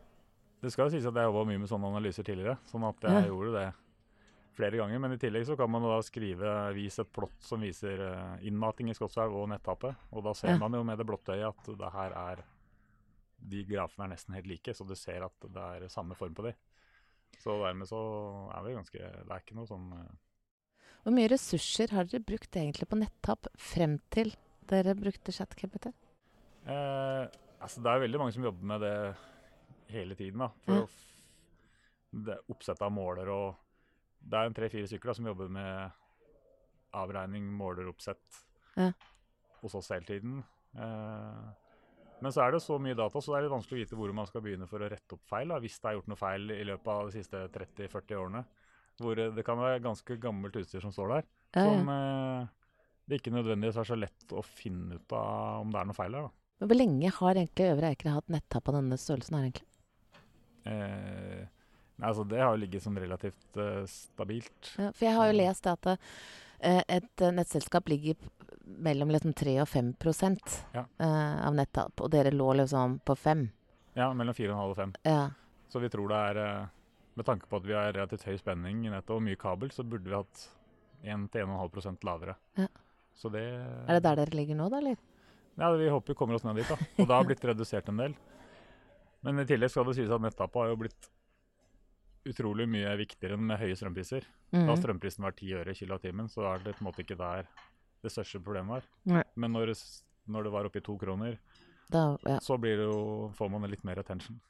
det 0.63 0.73
skal 0.73 0.87
jo 0.87 0.95
sies 0.95 1.09
at 1.11 1.19
jeg 1.19 1.29
jobba 1.29 1.45
mye 1.51 1.61
med 1.61 1.71
sånne 1.71 1.91
analyser 1.93 2.25
tidligere, 2.27 2.57
sånn 2.71 2.87
at 2.89 3.05
jeg 3.05 3.19
Ja. 3.19 3.27
gjorde 3.29 3.53
det 3.59 3.67
flere 4.59 4.79
ganger. 4.81 4.99
Men 5.03 5.13
i 5.13 5.19
tillegg 5.21 5.45
så 5.47 5.57
kan 5.59 5.71
man 5.71 5.83
da 5.83 5.99
skrive 6.03 6.55
vis 6.75 6.99
et 6.99 7.13
plott 7.13 7.37
som 7.45 7.61
viser 7.61 8.01
eh, 8.01 8.47
innmating 8.49 8.89
i 8.91 8.95
Skotselv 8.97 9.35
og 9.35 9.51
nettapet. 9.51 9.95
Og 10.13 10.25
da 10.25 10.33
ser 10.35 10.55
Ja. 10.55 10.59
man 10.59 10.73
jo 10.73 10.85
med 10.85 10.99
det 10.99 11.07
blotte 11.07 11.35
øyet 11.37 11.53
at 11.53 11.79
det 11.79 11.93
her 11.93 12.13
er 12.13 12.45
De 13.41 13.61
grafene 13.63 14.07
er 14.09 14.17
nesten 14.17 14.35
helt 14.35 14.49
like, 14.49 14.73
så 14.75 14.85
du 14.85 14.97
ser 14.97 15.23
at 15.23 15.31
det 15.47 15.57
er 15.63 15.89
samme 15.89 16.17
form 16.19 16.35
på 16.35 16.43
de. 16.43 16.55
Så 17.39 17.55
dermed 17.63 17.89
så 17.91 18.01
er 18.55 18.65
vi 18.65 18.75
ganske 18.75 18.99
Det 18.99 19.31
er 19.31 19.43
ikke 19.43 19.57
noe 19.59 19.69
sånn 19.69 19.93
eh, 19.95 20.15
Hvor 21.05 21.15
mye 21.15 21.31
ressurser 21.31 21.95
har 21.95 22.09
dere 22.09 22.25
brukt 22.27 22.57
egentlig 22.59 22.89
på 22.91 22.99
nettap 22.99 23.51
frem 23.55 23.99
til 24.15 24.35
dere 24.69 24.97
brukte 24.99 25.33
ChatKPT? 25.33 25.93
Eh, 26.69 27.25
altså 27.63 27.85
det 27.85 27.93
er 27.93 28.03
veldig 28.05 28.21
mange 28.21 28.35
som 28.37 28.45
jobber 28.45 28.73
med 28.73 28.83
det 28.85 28.97
hele 29.95 30.17
tiden. 30.19 30.43
da, 30.45 30.51
for 30.65 30.75
mm. 30.75 30.83
å 30.83 32.37
Oppsett 32.49 32.81
av 32.81 32.93
måler 32.93 33.29
og 33.29 33.57
Det 34.19 34.39
er 34.39 34.49
en 34.49 34.55
tre-fire 34.57 34.89
stykker 34.89 35.11
da, 35.11 35.15
som 35.15 35.27
jobber 35.29 35.51
med 35.53 35.91
avregning, 36.99 37.45
måler, 37.53 37.89
oppsett 37.89 38.43
Ja. 38.77 38.93
hos 39.61 39.75
oss 39.75 39.91
hele 39.93 40.05
tiden. 40.05 40.45
Eh, 40.75 41.68
men 42.25 42.35
så 42.35 42.43
er 42.45 42.55
det 42.55 42.63
så 42.65 42.79
mye 42.83 42.97
data, 42.99 43.21
så 43.23 43.33
det 43.33 43.39
er 43.39 43.47
litt 43.47 43.55
vanskelig 43.55 43.79
å 43.79 43.83
vite 43.85 43.99
hvor 43.99 44.15
man 44.17 44.29
skal 44.29 44.43
begynne 44.45 44.69
for 44.71 44.83
å 44.83 44.91
rette 44.91 45.17
opp 45.17 45.25
feil. 45.31 45.53
Da, 45.53 45.61
hvis 45.63 45.79
det 45.79 45.91
er 45.91 45.99
gjort 45.99 46.11
noe 46.11 46.21
feil 46.21 46.55
i 46.55 46.65
løpet 46.67 46.93
av 46.95 47.11
de 47.11 47.19
siste 47.19 47.43
30-40 47.55 48.23
årene. 48.23 48.45
Hvor 48.99 49.21
eh, 49.23 49.35
det 49.35 49.45
kan 49.47 49.61
være 49.61 49.85
ganske 49.85 50.19
gammelt 50.23 50.59
utstyr 50.59 50.83
som 50.83 50.95
står 50.95 51.15
der. 51.15 51.29
Ja, 51.55 51.63
ja. 51.63 51.69
Som 51.69 51.93
eh, 51.95 52.49
det 53.09 53.21
ikke 53.23 53.33
nødvendigvis 53.33 53.79
er 53.81 53.89
så 53.89 53.97
lett 53.97 54.35
å 54.37 54.43
finne 54.45 54.99
ut 54.99 55.15
av 55.17 55.63
om 55.63 55.71
det 55.73 55.81
er 55.81 55.89
noe 55.89 55.97
feil 55.97 56.17
der. 56.19 56.27
da. 56.29 56.35
Men 56.59 56.71
hvor 56.71 56.81
lenge 56.81 57.13
har 57.21 57.39
egentlig 57.39 57.71
Øvre 57.73 57.93
Eiker 57.93 58.11
hatt 58.17 58.35
nettapp 58.35 58.69
av 58.69 58.77
denne 58.81 58.99
størrelsen 58.99 59.39
her, 59.39 59.47
egentlig? 59.47 59.69
Eh, 60.69 61.47
nei, 61.47 62.11
altså 62.11 62.27
det 62.29 62.43
har 62.43 62.53
jo 62.53 62.63
ligget 62.65 62.85
sånn 62.85 62.99
relativt 63.01 63.61
eh, 63.63 63.85
stabilt. 63.89 64.75
Ja, 64.75 64.91
for 64.91 65.07
jeg 65.07 65.17
har 65.17 65.31
jo 65.31 65.39
lest 65.39 65.65
det 65.65 65.75
at 65.79 65.91
eh, 65.95 66.11
et 66.61 67.23
eh, 67.23 67.31
nettselskap 67.33 67.89
ligger 67.89 68.17
mellom 68.79 69.09
liksom 69.11 69.33
3 69.35 69.61
og 69.63 69.69
5 69.69 69.93
prosent, 69.99 70.65
Ja. 70.75 70.85
eh, 70.99 71.47
av 71.47 71.55
nettap, 71.55 72.01
og 72.01 72.11
dere 72.11 72.31
lå 72.35 72.51
liksom 72.57 72.99
på 73.07 73.17
5. 73.17 73.49
Ja, 73.97 74.13
mellom 74.15 74.35
4,5 74.35 74.71
og 74.71 74.77
5. 74.77 74.93
Ja. 75.05 75.31
Så 75.69 75.81
vi 75.81 75.89
tror 75.89 76.09
det 76.09 76.17
er 76.17 76.37
eh, 76.47 76.67
Med 77.19 77.27
tanke 77.27 77.49
på 77.51 77.57
at 77.59 77.65
vi 77.67 77.73
har 77.75 77.93
relativt 77.93 78.23
høy 78.29 78.37
spenning 78.39 78.85
i 78.87 78.91
nettet 78.93 79.11
og 79.11 79.23
mye 79.27 79.35
kabel, 79.37 79.71
så 79.75 79.83
burde 79.83 80.07
vi 80.07 80.15
hatt 80.15 80.45
1-1,5% 81.03 82.05
lavere. 82.07 82.37
Ja. 82.55 82.69
Så 83.19 83.29
det 83.33 83.43
Er 83.43 83.99
det 83.99 84.03
der 84.05 84.21
dere 84.21 84.37
ligger 84.39 84.55
nå, 84.55 84.69
da, 84.71 84.79
eller? 84.79 84.97
Ja, 85.59 85.73
vi 85.75 85.89
håper 85.91 86.13
vi 86.13 86.15
kommer 86.15 86.35
oss 86.39 86.45
ned 86.47 86.55
dit, 86.61 86.69
da. 86.69 86.77
Og 87.03 87.09
det 87.09 87.15
har 87.17 87.25
blitt 87.27 87.43
redusert 87.45 87.89
en 87.91 87.97
del. 87.99 88.15
Men 89.27 89.41
i 89.43 89.47
tillegg 89.51 89.71
skal 89.73 89.89
det 89.89 89.97
sies 89.99 90.11
at 90.15 90.23
nettapet 90.23 90.55
har 90.63 90.69
jo 90.71 90.77
blitt 90.85 91.09
utrolig 92.29 92.67
mye 92.69 92.93
viktigere 93.01 93.35
enn 93.39 93.47
med 93.49 93.59
høye 93.61 93.77
strømpriser. 93.79 94.27
Da 94.53 94.59
Mhm. 94.59 94.77
strømprisen 94.83 95.25
var 95.25 95.33
10 95.33 95.53
øre 95.61 95.75
kilowattimen, 95.75 96.29
så 96.29 96.45
er 96.55 96.59
det 96.65 96.77
på 96.77 96.83
en 96.85 96.89
måte 96.93 97.03
ikke 97.05 97.17
der 97.19 97.47
det 98.03 98.13
største 98.13 98.41
problemet 98.43 98.69
var. 98.69 98.83
Nei. 99.07 99.23
Men 99.37 99.53
når 99.53 99.67
det, 99.73 99.79
når 100.29 100.45
det 100.45 100.53
var 100.53 100.65
oppi 100.69 100.79
i 100.79 100.87
to 100.87 100.97
kroner, 100.99 101.39
Da, 101.91 102.19
ja. 102.27 102.39
så 102.39 102.59
blir 102.61 102.77
det 102.77 102.85
jo, 102.85 103.33
får 103.35 103.51
man 103.51 103.63
litt 103.71 103.83
mer 103.85 103.99
attention. 103.99 104.41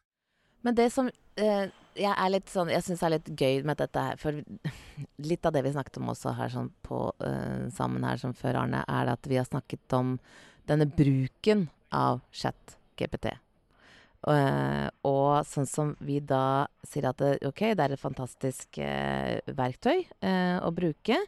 Men 0.64 0.74
det 0.74 0.90
som 0.92 1.08
eh, 1.36 1.70
jeg 1.94 2.14
er 2.18 2.30
litt 2.30 2.46
sånn 2.50 2.68
Jeg 2.68 2.82
syns 2.82 3.02
er 3.06 3.10
litt 3.10 3.28
gøy 3.38 3.62
med 3.64 3.76
dette 3.78 3.94
her, 4.02 4.16
for 4.18 4.32
litt 5.18 5.46
av 5.46 5.52
det 5.52 5.62
vi 5.62 5.70
snakket 5.72 5.98
om 5.98 6.08
også 6.10 6.34
her 6.34 6.48
sånn 6.48 6.72
på 6.82 7.12
eh, 7.20 7.68
sammen 7.70 8.02
her 8.02 8.16
som 8.16 8.34
før, 8.34 8.56
Arne, 8.64 8.84
er 8.88 9.06
at 9.12 9.22
vi 9.30 9.36
har 9.36 9.44
snakket 9.46 9.92
om 9.94 10.18
denne 10.66 10.84
bruken 10.90 11.68
av 11.92 12.20
chat-GPT. 12.32 13.38
Eh, 14.28 14.88
og 15.08 15.46
sånn 15.48 15.68
som 15.68 15.94
vi 16.04 16.18
da 16.20 16.66
sier 16.86 17.08
at 17.10 17.20
det, 17.22 17.38
ok, 17.48 17.62
det 17.78 17.84
er 17.84 17.94
et 17.94 18.02
fantastisk 18.02 18.80
eh, 18.82 19.38
verktøy 19.56 20.02
eh, 20.04 20.58
å 20.60 20.72
bruke, 20.74 21.20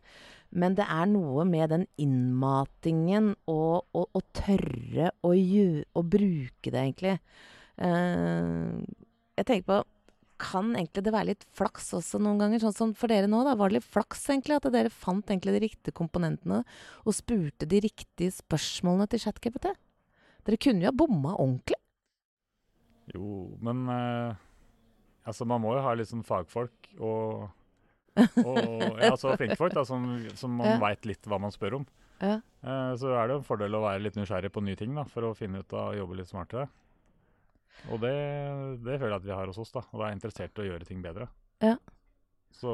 men 0.50 0.74
det 0.76 0.84
er 0.84 1.06
noe 1.08 1.46
med 1.48 1.70
den 1.72 1.86
innmatingen 2.02 3.32
og 3.48 3.86
å 3.94 4.04
og 4.10 4.26
tørre 4.36 5.12
å, 5.22 5.32
å 5.32 6.02
bruke 6.02 6.72
det, 6.74 6.82
egentlig. 6.82 7.16
Eh, 7.80 8.76
jeg 9.40 9.48
tenker 9.48 9.68
på 9.70 9.80
kan 10.40 10.72
egentlig 10.72 11.04
det 11.04 11.12
være 11.12 11.28
litt 11.34 11.44
flaks 11.56 11.90
også 11.98 12.20
noen 12.22 12.40
ganger? 12.40 12.62
Sånn 12.62 12.76
som 12.76 12.94
for 12.96 13.12
dere 13.12 13.28
nå, 13.30 13.42
da. 13.44 13.56
Var 13.58 13.70
det 13.70 13.78
litt 13.78 13.90
flaks 13.92 14.24
egentlig 14.32 14.56
at 14.56 14.70
dere 14.72 14.92
fant 14.92 15.28
egentlig 15.28 15.56
de 15.56 15.62
riktige 15.66 15.96
komponentene 15.96 16.62
og 17.04 17.16
spurte 17.16 17.68
de 17.68 17.82
riktige 17.84 18.32
spørsmålene 18.38 19.08
til 19.10 19.24
ChatGPT? 19.26 19.68
Dere 20.48 20.60
kunne 20.60 20.86
jo 20.86 20.90
ha 20.90 20.96
bomma 20.96 21.36
ordentlig. 21.36 21.79
Jo, 23.14 23.56
men 23.64 23.84
eh, 23.90 24.34
altså 25.26 25.46
man 25.48 25.62
må 25.64 25.72
jo 25.76 25.82
ha 25.84 25.94
litt 25.98 26.10
sånn 26.10 26.24
fagfolk 26.26 26.90
og, 27.00 27.48
og 28.44 28.58
ja, 29.00 29.10
altså 29.12 29.34
flinke 29.40 29.56
folk 29.58 29.74
da, 29.76 29.84
som, 29.88 30.04
som 30.38 30.54
man 30.60 30.74
Ja. 30.74 30.78
vet 30.82 31.08
litt 31.08 31.26
hva 31.30 31.38
man 31.42 31.54
spør 31.54 31.80
om. 31.80 31.86
Ja. 32.20 32.36
Eh, 32.62 32.92
så 33.00 33.14
er 33.16 33.30
det 33.30 33.38
en 33.40 33.46
fordel 33.46 33.74
å 33.78 33.82
være 33.86 34.02
litt 34.04 34.18
nysgjerrig 34.18 34.52
på 34.54 34.62
nye 34.62 34.76
ting 34.78 34.94
da, 34.94 35.06
for 35.08 35.26
å 35.30 35.34
finne 35.34 35.62
ut 35.64 35.72
av 35.74 35.92
å 35.94 35.96
jobbe 35.98 36.18
litt 36.20 36.28
smartere. 36.30 36.68
Og 37.88 37.96
det, 38.02 38.12
det 38.84 38.98
føler 39.00 39.14
jeg 39.14 39.22
at 39.22 39.26
vi 39.30 39.32
har 39.32 39.48
hos 39.48 39.58
oss, 39.62 39.70
da, 39.72 39.80
og 39.88 40.02
det 40.02 40.06
er 40.10 40.16
interessert 40.18 40.58
i 40.60 40.66
å 40.66 40.68
gjøre 40.68 40.84
ting 40.88 41.00
bedre. 41.04 41.30
Ja. 41.64 41.78
Så, 42.52 42.72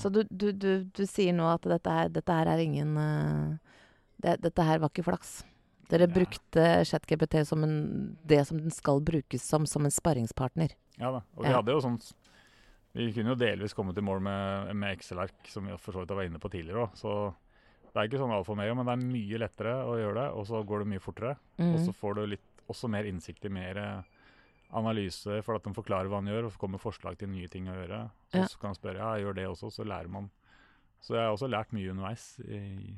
Så 0.00 0.08
du, 0.10 0.22
du, 0.32 0.48
du, 0.56 0.70
du 0.88 1.02
sier 1.06 1.34
nå 1.36 1.46
at 1.52 1.62
dette 1.68 1.92
her, 1.94 2.08
dette 2.10 2.32
her 2.34 2.48
er 2.50 2.62
ingen 2.64 2.96
uh, 2.96 3.76
det, 4.24 4.38
Dette 4.42 4.64
her 4.66 4.80
var 4.82 4.90
ikke 4.90 5.04
flaks. 5.06 5.42
Dere 5.92 6.06
Ja. 6.08 6.14
brukte 6.14 6.64
ChatGPT 6.88 7.42
som 7.46 7.62
en, 7.66 8.16
det 8.24 8.40
som 8.48 8.56
den 8.58 8.72
skal 8.72 9.00
brukes 9.04 9.44
som, 9.44 9.66
som 9.68 9.84
en 9.84 9.92
sparringspartner. 9.92 10.72
ja 10.98 11.10
da. 11.12 11.20
Og 11.36 11.44
vi 11.44 11.52
hadde 11.52 11.74
jo 11.76 11.80
sånn 11.84 12.00
Vi 12.94 13.10
kunne 13.12 13.32
jo 13.32 13.38
delvis 13.40 13.72
kommet 13.72 13.96
i 13.96 14.02
mål 14.04 14.20
med, 14.20 14.74
med 14.76 14.98
Excel-ark, 14.98 15.46
som 15.48 15.64
vi 15.64 15.76
for 15.80 15.92
så 15.96 16.02
vidt 16.02 16.10
var 16.12 16.24
inne 16.28 16.38
på 16.40 16.50
tidligere 16.52 16.82
òg. 16.88 16.96
Så 17.00 17.12
det 17.92 17.96
er 17.96 18.08
ikke 18.08 18.20
sånn 18.20 18.32
alfa 18.34 18.52
og 18.52 18.58
omega, 18.58 18.74
men 18.76 18.84
det 18.84 18.92
er 18.92 19.06
mye 19.12 19.38
lettere 19.40 19.72
å 19.88 19.94
gjøre 19.96 20.14
det, 20.18 20.26
og 20.36 20.44
så 20.48 20.60
går 20.68 20.78
det 20.84 20.88
mye 20.92 21.00
fortere. 21.00 21.36
Og 21.58 21.78
så 21.80 21.88
Mm. 21.88 21.96
får 22.00 22.14
du 22.16 22.26
litt, 22.26 22.44
også 22.68 22.90
mer 22.90 23.04
innsikt 23.08 23.44
i 23.44 23.48
mer 23.48 23.76
eh, 23.78 24.02
analyse, 24.76 25.42
for 25.44 25.56
at 25.56 25.64
de 25.64 25.72
forklarer 25.72 26.08
hva 26.08 26.20
han 26.20 26.28
gjør, 26.28 26.46
og 26.48 26.52
så 26.52 26.58
kommer 26.60 26.78
forslag 26.80 27.16
til 27.20 27.28
nye 27.32 27.48
ting 27.48 27.64
å 27.68 27.74
gjøre. 27.76 28.10
Så, 28.30 28.36
Ja. 28.38 28.44
så 28.44 28.58
kan 28.60 28.68
han 28.72 28.74
spørre 28.76 28.96
ja, 29.00 29.16
gjør 29.24 29.34
det 29.34 29.46
også, 29.48 29.70
så 29.72 29.84
lærer 29.88 30.08
man. 30.10 30.30
Så 31.00 31.14
jeg 31.16 31.24
har 31.24 31.32
også 31.32 31.48
lært 31.50 31.72
mye 31.72 31.90
underveis. 31.90 32.38
I, 32.44 32.94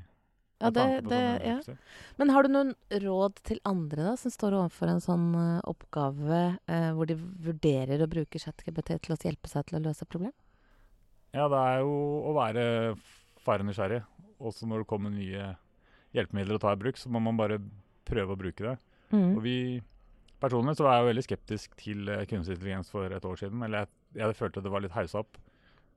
Ja, 0.65 0.71
det, 0.73 0.85
det, 1.11 1.21
ja. 1.45 1.77
Men 2.17 2.31
har 2.33 2.47
du 2.47 2.55
noen 2.55 2.73
råd 3.03 3.41
til 3.45 3.61
andre 3.69 4.07
da, 4.07 4.15
som 4.17 4.33
står 4.33 4.57
overfor 4.57 4.89
en 4.89 5.03
sånn 5.05 5.27
uh, 5.37 5.61
oppgave 5.69 6.41
uh, 6.57 6.91
hvor 6.97 7.11
de 7.11 7.19
vurderer 7.19 8.01
å 8.01 8.09
bruke 8.11 8.41
ChatGPT 8.41 8.95
til 9.05 9.17
å 9.17 9.19
hjelpe 9.21 9.51
seg 9.51 9.69
til 9.69 9.79
å 9.79 9.83
løse 9.85 10.07
et 10.07 10.13
problem? 10.13 10.33
Ja, 11.35 11.49
det 11.51 11.61
er 11.61 11.83
jo 11.83 11.95
å 12.31 12.35
være 12.37 12.65
farenysgjerrig, 13.45 14.01
også 14.41 14.69
når 14.71 14.85
det 14.85 14.91
kommer 14.95 15.13
nye 15.13 15.51
hjelpemidler 16.15 16.57
å 16.57 16.63
ta 16.63 16.73
i 16.73 16.81
bruk, 16.81 16.97
så 16.97 17.11
må 17.13 17.21
man 17.21 17.37
bare 17.37 17.59
prøve 18.09 18.33
å 18.33 18.41
bruke 18.41 18.65
det. 18.65 18.79
Mm. 19.13 19.35
Og 19.35 19.43
vi 19.45 19.59
Personlig 20.45 20.75
så 20.77 20.85
var 20.85 20.99
jeg 20.99 21.05
jo 21.05 21.09
veldig 21.09 21.23
skeptisk 21.25 21.77
til 21.81 22.09
eh, 22.13 22.25
kunstig 22.29 22.59
intelligens 22.59 22.91
for 22.93 23.09
et 23.17 23.25
år 23.25 23.39
siden. 23.41 23.63
Eller 23.65 23.85
jeg, 23.85 23.89
jeg 24.19 24.37
følte 24.37 24.61
det 24.61 24.73
var 24.75 24.83
litt 24.85 24.93
haussa 24.93 25.23
opp. 25.23 25.39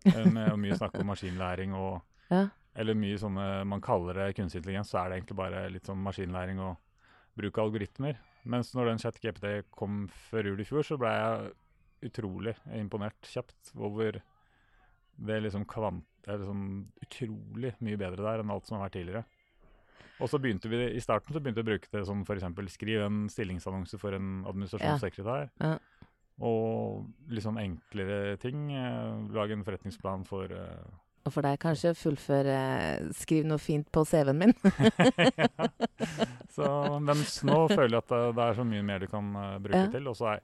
med 0.07 0.53
mye 0.61 0.77
snakk 0.77 0.93
om 1.01 1.09
maskinlæring 1.11 1.73
og 1.75 1.97
Ja. 2.31 2.45
Eller 2.77 2.97
mye 2.97 3.17
sånne 3.17 3.45
Man 3.65 3.81
kaller 3.81 4.19
det 4.19 4.33
kunstig 4.37 4.61
intelligens, 4.61 4.91
så 4.93 5.01
er 5.01 5.09
det 5.09 5.19
egentlig 5.19 5.39
bare 5.39 5.67
litt 5.73 5.87
sånn 5.89 6.03
maskinlæring 6.05 6.61
og 6.61 6.75
bruk 7.37 7.57
av 7.57 7.69
algoritmer. 7.69 8.19
Mens 8.47 8.73
når 8.77 8.91
den 8.91 9.01
ChatGPT 9.01 9.47
kom 9.75 10.05
før 10.29 10.51
jul 10.51 10.61
i 10.61 10.67
fjor, 10.67 10.85
så 10.85 10.97
ble 10.99 11.11
jeg 11.13 11.55
utrolig 12.07 12.53
imponert 12.77 13.31
kjapt 13.33 13.73
over 13.75 14.21
det 15.17 15.39
liksom 15.45 15.65
kvant... 15.69 16.05
Er 16.27 16.41
liksom 16.41 16.61
utrolig 17.05 17.71
mye 17.79 17.97
bedre 17.99 18.25
der 18.25 18.41
enn 18.43 18.51
alt 18.51 18.67
som 18.67 18.75
har 18.77 18.87
vært 18.87 18.97
tidligere. 18.97 19.23
Og 20.19 20.27
så 20.27 20.39
begynte 20.41 20.67
vi, 20.67 20.79
I 20.97 21.01
starten 21.03 21.31
så 21.31 21.39
begynte 21.39 21.61
vi 21.61 21.65
å 21.65 21.69
bruke 21.69 21.91
det 21.93 22.01
som 22.09 22.23
f.eks. 22.25 22.73
skriv 22.73 23.03
en 23.05 23.27
stillingsannonse 23.31 23.99
for 24.01 24.17
en 24.17 24.41
administrasjonssekretær. 24.49 25.47
Ja. 25.61 25.77
Og 26.43 27.07
liksom 27.33 27.59
enklere 27.61 28.35
ting. 28.41 28.67
Lag 28.73 29.37
lage 29.37 29.55
en 29.55 29.65
forretningsplan 29.65 30.25
for 30.27 30.51
eh, 30.51 30.97
Og 31.27 31.33
for 31.35 31.43
deg 31.43 31.57
kanskje 31.59 31.91
fullføre 31.97 32.57
Skriv 33.17 33.47
noe 33.49 33.59
fint 33.59 33.87
på 33.91 34.03
CV-en 34.07 34.39
min. 34.39 34.53
ja. 35.35 35.67
Så, 36.57 36.67
mens 37.03 37.41
nå 37.45 37.57
føler 37.69 37.97
jeg 37.99 38.03
at 38.05 38.13
det, 38.33 38.45
er 38.47 38.55
så 38.57 38.63
mye 38.65 38.85
mer 38.85 39.03
du 39.03 39.09
kan 39.11 39.27
uh, 39.35 39.57
bruke 39.61 39.83
Ja. 39.83 39.91
til. 39.93 40.07
Og 40.09 40.15
så 40.17 40.31
er, 40.31 40.41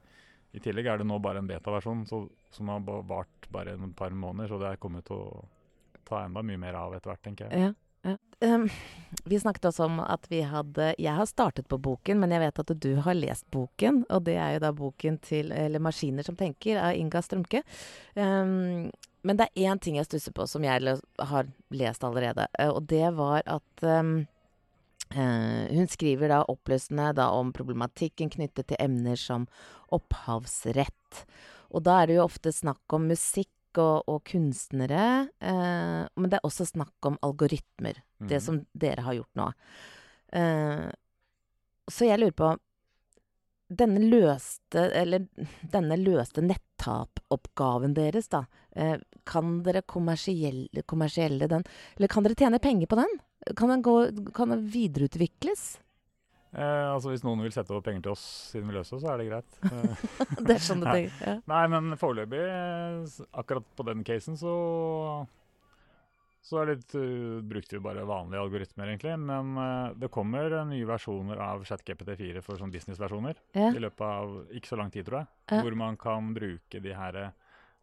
i 0.53 0.61
tillegg 0.61 0.85
er 0.91 1.01
det 1.01 1.07
nå 1.09 1.17
bare 1.23 1.41
en 1.41 1.47
beta-versjon 1.49 2.03
som 2.05 2.69
har 2.69 2.83
vart 3.09 3.47
bare 3.53 3.73
et 3.73 3.95
par 3.97 4.13
måneder, 4.13 4.51
så 4.51 4.59
det 4.61 4.67
er 4.73 4.81
kommet 4.81 5.07
til 5.07 5.17
å 5.23 5.41
ta 6.05 6.25
enda 6.27 6.43
mye 6.45 6.59
mer 6.61 6.77
av 6.77 6.93
etter 6.93 7.09
hvert, 7.13 7.23
tenker 7.25 7.47
jeg. 7.49 7.63
Ja, 7.63 7.71
Ehm, 8.43 8.67
vi 9.23 9.39
snakket 9.39 9.69
også 9.69 9.85
om 9.87 10.01
at 10.03 10.25
vi 10.31 10.41
hadde 10.41 10.93
Jeg 10.99 11.15
har 11.15 11.25
startet 11.29 11.67
på 11.71 11.77
boken, 11.77 12.19
men 12.19 12.33
jeg 12.33 12.43
vet 12.43 12.59
at 12.59 12.73
du 12.81 12.91
har 13.05 13.15
lest 13.15 13.45
boken. 13.51 14.03
Og 14.09 14.25
det 14.27 14.35
er 14.35 14.55
jo 14.55 14.63
da 14.65 14.71
boken 14.75 15.17
til 15.23 15.51
Eller 15.51 15.79
'Maskiner 15.79 16.25
som 16.25 16.35
tenker' 16.35 16.81
av 16.81 16.95
Inga 16.95 17.21
Strømke. 17.21 17.63
Um, 18.15 18.91
men 19.23 19.37
det 19.37 19.47
er 19.47 19.71
én 19.71 19.79
ting 19.79 19.95
jeg 19.95 20.05
stusser 20.05 20.33
på, 20.33 20.47
som 20.47 20.63
jeg 20.63 20.99
har 21.19 21.47
lest 21.71 22.03
allerede. 22.03 22.47
eh, 22.59 22.69
Og 22.69 22.87
det 22.87 23.15
var 23.15 23.41
at 23.45 23.83
um, 23.83 24.27
Uh, 25.13 25.69
hun 25.69 25.85
skriver 25.87 26.27
da 26.27 26.43
oppløsende 26.49 27.13
da 27.13 27.27
om 27.29 27.51
problematikken 27.53 28.31
knyttet 28.33 28.67
til 28.67 28.77
emner 28.79 29.15
som 29.15 29.47
opphavsrett. 29.91 31.25
Og 31.69 31.83
da 31.83 32.01
er 32.01 32.07
det 32.07 32.15
jo 32.15 32.23
ofte 32.23 32.51
snakk 32.51 32.81
om 32.93 33.05
musikk 33.07 33.49
og, 33.81 34.03
og 34.07 34.23
kunstnere, 34.25 35.29
eh, 35.41 36.03
men 36.15 36.29
det 36.29 36.39
er 36.39 36.45
også 36.47 36.65
snakk 36.69 37.07
om 37.09 37.17
algoritmer. 37.21 38.01
Det 38.19 38.37
Mhm. 38.39 38.41
som 38.41 38.65
dere 38.73 39.01
har 39.01 39.13
gjort 39.13 39.35
nå. 39.35 39.47
Eh, 40.33 40.91
så 41.89 42.05
jeg 42.07 42.19
lurer 42.19 42.31
på 42.37 42.53
Denne 43.73 43.99
løste, 44.05 44.91
eller 44.93 45.23
denne 45.73 45.95
løste 45.97 46.43
nettapoppgaven 46.43 47.95
deres, 47.95 48.27
da. 48.29 48.43
Eh, 48.75 48.97
kan 49.25 49.63
dere 49.63 49.81
kommersielle, 49.81 50.83
kommersielle 50.85 51.47
den 51.49 51.63
Eller 51.97 52.07
kan 52.07 52.23
dere 52.23 52.35
tjene 52.35 52.59
penger 52.59 52.85
på 52.87 52.95
den? 52.99 53.19
Kan 53.55 53.69
den, 53.69 53.81
gå, 53.81 54.31
kan 54.33 54.49
den 54.49 54.67
videreutvikles? 54.69 55.79
Eh, 56.53 56.87
altså 56.93 57.09
Hvis 57.09 57.23
noen 57.25 57.41
vil 57.41 57.51
sette 57.55 57.73
over 57.73 57.81
penger 57.81 58.03
til 58.05 58.11
oss 58.13 58.23
siden 58.51 58.67
vi 58.69 58.75
løser, 58.77 58.99
så 59.01 59.13
er 59.13 59.21
det 59.23 59.29
greit. 59.31 59.55
Eh, 59.73 60.41
Det 60.45 60.57
er 60.57 60.61
sånn 60.61 60.83
du 60.83 60.89
tenker? 60.93 61.15
Ja. 61.25 61.37
Nei, 61.49 61.63
men 61.73 61.95
foreløpig, 61.97 62.41
eh, 62.45 63.23
akkurat 63.41 63.65
på 63.77 63.85
den 63.89 64.03
casen, 64.07 64.37
så 64.37 64.53
så 66.43 66.57
er 66.59 66.73
litt, 66.73 66.91
uh, 66.99 67.37
brukte 67.47 67.77
vi 67.77 67.79
bare 67.79 68.01
vanlige 68.03 68.41
algoritmer, 68.43 68.89
egentlig. 68.91 69.13
Men 69.15 69.53
uh, 69.55 69.93
det 69.95 70.09
kommer 70.11 70.51
eh, 70.51 70.65
nye 70.67 70.83
versjoner 70.89 71.39
av 71.39 71.61
ChatGPT4 71.69 72.41
for 72.43 72.59
sånn 72.59 72.73
businessversjoner 72.73 73.37
Ja. 73.55 73.69
i 73.71 73.79
løpet 73.79 74.03
av 74.03 74.33
ikke 74.51 74.73
så 74.73 74.75
lang 74.81 74.91
tid, 74.91 75.05
tror 75.07 75.21
jeg. 75.21 75.29
Ja. 75.53 75.61
Hvor 75.63 75.77
man 75.79 75.95
kan 76.01 76.33
bruke 76.35 76.81
de 76.83 76.91
her 76.99 77.15
eh, 77.21 77.29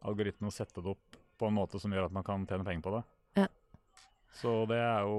algoritmene 0.05 0.53
og 0.53 0.57
sette 0.59 0.85
det 0.85 0.93
opp 0.93 1.17
på 1.41 1.49
en 1.49 1.57
måte 1.57 1.81
som 1.81 1.89
gjør 1.97 2.11
at 2.11 2.13
man 2.19 2.27
kan 2.29 2.45
tjene 2.45 2.67
penger 2.69 2.85
på 2.85 2.93
det. 2.99 3.01
Ja. 3.41 3.47
Så 4.43 4.53
det 4.69 4.77
er 4.85 5.09
jo 5.09 5.17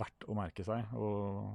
verdt 0.00 0.24
å 0.24 0.38
merke 0.40 0.64
seg. 0.64 0.88
Og 0.96 1.52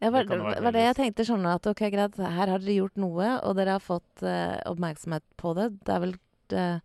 Ja, 0.00 0.10
var, 0.10 0.24
Det 0.24 0.38
var 0.38 0.62
var 0.64 0.72
det 0.72 0.86
jeg 0.86 0.96
tenkte. 0.96 1.26
Sånn 1.28 1.44
at 1.48 1.66
ok, 1.68 1.82
greit, 1.92 2.16
her 2.16 2.48
har 2.48 2.62
dere 2.62 2.78
gjort 2.78 2.96
noe, 3.00 3.34
og 3.44 3.56
dere 3.58 3.76
har 3.76 3.84
fått 3.84 4.24
uh, 4.24 4.56
oppmerksomhet 4.70 5.24
på 5.40 5.52
det. 5.58 5.66
Det 5.84 5.92
er 5.92 6.02
vel 6.06 6.14
uh, 6.56 6.78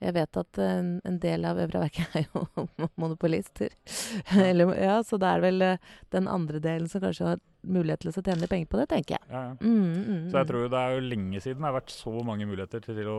Jeg 0.00 0.14
vet 0.16 0.38
at 0.40 0.58
en, 0.64 0.88
en 1.04 1.18
del 1.20 1.44
av 1.44 1.60
Øvre 1.60 1.82
Verket 1.84 2.16
er 2.16 2.24
jo 2.26 2.66
monopolister. 3.00 3.76
Eller, 4.50 4.72
ja, 4.80 4.98
så 5.06 5.20
det 5.20 5.28
er 5.28 5.44
vel 5.44 5.62
eh, 5.62 5.90
den 6.10 6.26
andre 6.30 6.58
delen 6.64 6.88
som 6.88 7.02
kanskje 7.04 7.34
har 7.34 7.42
mulighet 7.62 8.00
til 8.00 8.10
å 8.10 8.14
tjene 8.16 8.40
litt 8.40 8.50
penger 8.50 8.70
på 8.72 8.80
det, 8.80 8.86
tenker 8.94 9.18
jeg. 9.18 9.28
ja, 9.28 9.42
ja. 9.50 9.58
Mm, 9.60 9.90
mm, 9.92 10.22
Så 10.32 10.40
jeg 10.40 10.46
mm. 10.46 10.50
tror 10.50 10.70
det 10.72 10.80
er 10.80 10.96
jo 10.96 11.02
lenge 11.04 11.42
siden 11.44 11.60
det 11.60 11.68
har 11.68 11.76
vært 11.76 11.92
så 11.92 12.14
mange 12.24 12.48
muligheter 12.48 12.86
til 12.86 13.12
å 13.12 13.18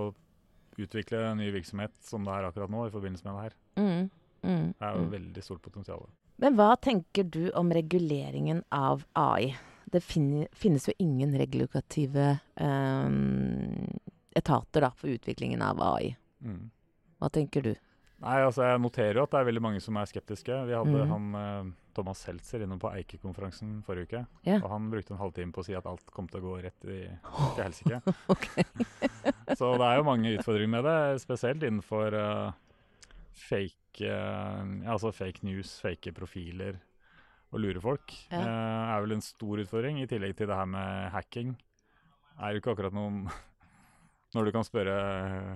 utvikle 0.82 1.22
en 1.30 1.38
ny 1.38 1.52
virksomhet 1.54 1.94
som 2.02 2.26
det 2.26 2.34
er 2.34 2.50
akkurat 2.50 2.74
nå 2.74 2.88
i 2.88 2.96
forbindelse 2.96 3.28
med 3.28 3.38
det 3.38 3.46
her. 3.46 3.56
mm, 3.78 4.10
mm, 4.42 4.68
Det 4.74 4.90
er 4.90 4.98
jo 4.98 5.06
mm. 5.06 5.14
veldig 5.14 5.46
stort 5.46 5.62
potensial. 5.62 6.10
Men 6.36 6.56
hva 6.58 6.76
tenker 6.80 7.28
du 7.28 7.52
om 7.58 7.74
reguleringen 7.74 8.64
av 8.70 9.04
AI? 9.14 9.56
Det 9.92 10.02
finnes 10.02 10.88
jo 10.88 10.94
ingen 10.98 11.36
regulative 11.38 12.38
um, 12.56 13.90
etater 14.36 14.88
da, 14.88 14.92
for 14.96 15.12
utviklingen 15.12 15.62
av 15.62 15.82
AI. 15.84 16.16
Mm. 16.42 16.70
Hva 17.20 17.30
tenker 17.30 17.66
du? 17.66 17.74
Nei, 18.22 18.38
altså 18.46 18.66
Jeg 18.68 18.82
noterer 18.84 19.18
jo 19.18 19.26
at 19.26 19.32
det 19.34 19.40
er 19.40 19.48
veldig 19.50 19.64
mange 19.66 19.82
som 19.82 19.98
er 19.98 20.10
skeptiske. 20.10 20.58
Vi 20.70 20.76
hadde 20.78 20.94
mm. 20.94 21.10
han 21.10 21.38
eh, 21.40 21.70
Thomas 21.98 22.22
Seltzer 22.22 22.62
innom 22.62 22.80
på 22.82 22.92
Eike-konferansen 22.94 23.80
forrige 23.86 24.10
uke. 24.10 24.22
Yeah. 24.46 24.62
Og 24.62 24.70
han 24.76 24.90
brukte 24.94 25.16
en 25.16 25.22
halvtime 25.22 25.54
på 25.56 25.64
å 25.64 25.66
si 25.66 25.76
at 25.78 25.88
alt 25.90 26.06
kom 26.14 26.30
til 26.30 26.42
å 26.42 26.46
gå 26.46 26.58
rett 26.68 26.86
i, 26.86 27.00
til 27.58 27.64
helsike. 27.64 28.02
Så 29.58 29.74
det 29.82 29.88
er 29.88 29.98
jo 29.98 30.08
mange 30.08 30.36
utfordringer 30.38 30.74
med 30.78 30.86
det, 30.86 31.00
spesielt 31.24 31.66
innenfor 31.66 32.18
uh, 32.18 32.54
fake, 33.50 33.81
eh, 34.00 34.62
ja, 34.86 34.94
altså 34.94 35.12
fake 35.16 35.44
news, 35.44 35.76
fake 35.84 36.14
profiler 36.16 36.80
og 37.52 37.60
lure 37.60 37.82
folk. 37.84 38.14
Ja. 38.32 38.40
eh, 38.40 38.94
er 38.96 39.04
vel 39.04 39.18
en 39.18 39.26
stor 39.26 39.60
utfordring, 39.64 40.00
i 40.02 40.08
tillegg 40.10 40.38
til 40.38 40.48
det 40.48 40.56
her 40.56 40.70
med 40.70 41.12
hacking. 41.12 41.56
Er 42.40 42.54
jo 42.54 42.62
ikke 42.62 42.76
akkurat 42.76 42.96
noen 42.96 43.26
Når 44.32 44.48
du 44.48 44.52
kan 44.56 44.64
spørre 44.64 44.94
eh, 44.96 45.56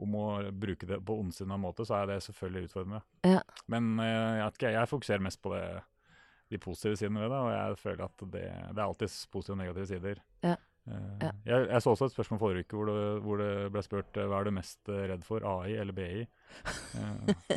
om 0.00 0.14
å 0.16 0.26
bruke 0.56 0.88
det 0.88 1.02
på 1.04 1.18
ondsinna 1.20 1.58
måte, 1.60 1.84
så 1.84 1.98
er 1.98 2.06
det 2.08 2.22
selvfølgelig 2.24 2.70
utfordrende. 2.70 3.02
Ja. 3.28 3.42
Men 3.68 3.90
eh, 4.00 4.38
jeg, 4.40 4.72
jeg 4.72 4.88
fokuserer 4.88 5.24
mest 5.24 5.42
på 5.44 5.52
det, 5.52 5.66
de 6.48 6.60
positive 6.60 6.96
sidene 6.96 7.20
ved 7.20 7.28
det, 7.28 7.40
og 7.44 7.52
jeg 7.52 7.80
føler 7.82 8.04
at 8.06 8.24
det, 8.24 8.46
det 8.72 8.80
er 8.80 8.86
alltid 8.86 9.18
positive 9.32 9.58
og 9.58 9.60
negative 9.60 9.90
sider. 9.90 10.22
Ja. 10.82 10.98
Eh. 11.28 11.34
Jeg, 11.46 11.66
jeg 11.70 11.82
så 11.82 11.92
også 11.92 12.08
et 12.08 12.14
spørsmål 12.16 12.40
forrige 12.40 12.66
uke 12.66 12.78
hvor 12.78 12.88
det, 12.90 13.02
hvor 13.22 13.42
det 13.42 13.50
ble 13.74 13.82
spurt 13.86 14.18
eh, 14.18 14.26
hva 14.30 14.40
er 14.40 14.48
du 14.48 14.54
mest 14.56 14.90
eh, 14.90 15.04
redd 15.12 15.26
for, 15.26 15.44
AI 15.46 15.76
eller 15.78 15.94
BI? 15.94 16.24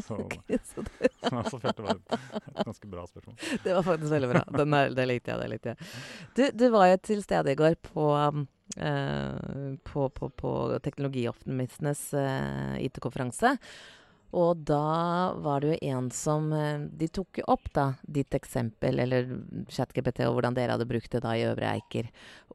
Så, 0.06 0.20
Så 0.70 0.86
det, 0.86 1.10
så 1.50 1.60
følte 1.60 1.86
var 1.86 1.98
et, 1.98 2.20
ganske 2.62 2.92
bra 2.92 3.08
spørsmål. 3.10 3.40
det 3.64 3.74
var 3.80 3.88
faktisk 3.88 4.14
veldig 4.14 4.30
bra. 4.36 4.44
Den 4.62 4.78
er, 4.78 4.94
det 4.98 5.08
likte 5.10 5.34
jeg. 5.34 5.42
det 5.42 5.50
likte 5.56 5.74
jeg. 5.74 5.90
Du, 6.38 6.44
du 6.54 6.68
var 6.76 6.92
jo 6.92 7.02
til 7.10 7.26
stede 7.26 7.56
i 7.56 7.60
går 7.60 7.80
på, 7.90 8.08
um, 8.14 8.46
eh, 8.78 9.74
på, 9.90 10.08
på, 10.14 10.32
på 10.38 10.56
Teknologioptimistenes 10.86 12.08
eh, 12.22 12.86
IT-konferanse. 12.86 13.56
Og 14.36 14.62
da 14.68 15.34
var 15.40 15.64
det 15.64 15.70
jo 15.70 15.94
en 15.96 16.08
som 16.12 16.50
De 17.00 17.08
tok 17.08 17.38
jo 17.40 17.46
opp 17.54 17.70
da 17.72 17.86
ditt 18.04 18.36
eksempel, 18.36 19.00
eller 19.00 19.30
ChatGPT, 19.72 20.26
og 20.28 20.36
hvordan 20.36 20.58
dere 20.58 20.76
hadde 20.76 20.88
brukt 20.90 21.14
det 21.14 21.22
da 21.24 21.38
i 21.40 21.46
Øvre 21.48 21.70
Eiker. 21.78 22.10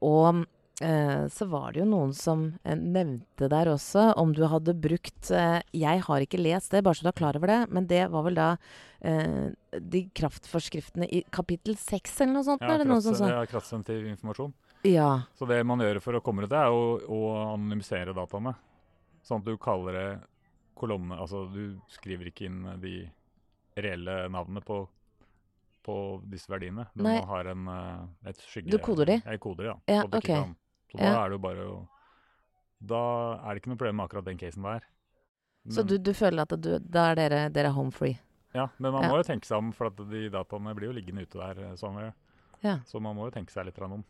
Og 0.05 0.43
eh, 0.81 1.27
så 1.33 1.47
var 1.51 1.73
det 1.73 1.83
jo 1.83 1.89
noen 1.91 2.13
som 2.17 2.47
eh, 2.65 2.77
nevnte 2.77 3.49
der 3.53 3.71
også 3.73 4.11
om 4.21 4.33
du 4.37 4.43
hadde 4.51 4.75
brukt 4.75 5.31
eh, 5.31 5.61
Jeg 5.77 6.03
har 6.07 6.25
ikke 6.25 6.41
lest 6.41 6.73
det, 6.75 6.83
bare 6.87 6.99
så 6.99 7.07
du 7.07 7.11
er 7.13 7.19
klar 7.21 7.39
over 7.39 7.53
det, 7.53 7.61
men 7.71 7.87
det 7.91 8.07
var 8.13 8.25
vel 8.27 8.39
da 8.39 8.49
eh, 9.01 9.53
de 9.77 10.03
kraftforskriftene 10.17 11.09
i 11.09 11.23
kapittel 11.33 11.77
seks 11.81 12.21
eller 12.21 12.39
noe 12.41 12.49
sånt? 12.49 12.65
Ja, 12.65 12.75
er 12.75 12.83
det 12.85 12.89
noen 12.91 13.05
som 13.05 13.15
sa? 13.19 13.31
ja, 13.37 13.47
kraftsensitiv 13.51 14.09
informasjon. 14.15 14.53
Ja. 14.89 15.11
Så 15.37 15.45
det 15.47 15.61
man 15.69 15.83
gjør 15.85 16.01
for 16.01 16.17
å 16.17 16.23
komme 16.25 16.47
til 16.47 16.53
det, 16.55 16.61
er 16.65 16.73
å, 16.73 16.97
å 17.05 17.21
anonymisere 17.53 18.15
dataene. 18.17 18.55
Sånn 19.27 19.43
at 19.43 19.49
du 19.51 19.59
kaller 19.61 19.97
det 19.99 20.09
kolonne 20.81 21.13
Altså 21.21 21.43
du 21.53 21.75
skriver 21.93 22.31
ikke 22.31 22.47
inn 22.49 22.63
de 22.81 22.95
reelle 23.77 24.15
navnene 24.33 24.63
på, 24.65 24.79
på 25.85 25.97
disse 26.33 26.49
verdiene. 26.49 26.87
Men 26.95 27.05
Nei. 27.07 27.13
man 27.21 27.29
har 27.29 27.51
en, 27.53 27.69
eh, 27.75 28.31
et 28.33 28.41
skygge... 28.49 28.73
Du 28.73 28.81
koder 28.81 29.13
de? 29.13 29.19
Jeg 29.21 29.41
koder, 29.45 29.69
ja. 29.71 29.77
Ja, 29.85 30.01
og, 30.07 30.09
at 30.09 30.15
du 30.15 30.19
ikke 30.23 30.39
ok. 30.39 30.47
kan- 30.47 30.57
Så 30.91 30.99
da 30.99 31.05
Ja. 31.05 31.25
er 31.25 31.29
det 31.31 31.39
jo 31.39 31.43
bare 31.45 31.67
å 31.69 31.89
Da 32.83 33.01
er 33.45 33.55
det 33.55 33.61
ikke 33.63 33.69
noe 33.75 33.77
problem 33.77 33.97
med 33.97 34.09
akkurat 34.09 34.25
den 34.25 34.39
casen 34.39 34.63
der. 34.63 34.81
Så 35.69 35.83
du, 35.87 35.99
du 35.99 36.13
føler 36.17 36.43
at 36.47 36.55
du, 36.61 36.79
da 36.81 37.11
er 37.11 37.15
dere, 37.19 37.41
dere 37.53 37.73
home 37.77 37.91
free? 37.93 38.19
Ja, 38.55 38.69
men 38.79 38.93
man 38.93 39.03
Ja. 39.03 39.11
må 39.11 39.19
jo 39.19 39.23
tenke 39.29 39.45
seg 39.45 39.59
om, 39.59 39.71
for 39.73 39.91
de 39.91 40.31
dataene 40.31 40.75
blir 40.75 40.89
jo 40.89 40.95
liggende 40.97 41.23
ute 41.23 41.37
der. 41.39 41.61
eh, 41.67 41.75
Sånn, 41.77 42.13
ja. 42.63 42.79
Så 42.87 42.99
man 43.01 43.15
må 43.17 43.27
jo 43.29 43.31
tenke 43.37 43.51
seg 43.53 43.67
litt 43.67 43.79
om. 43.83 44.03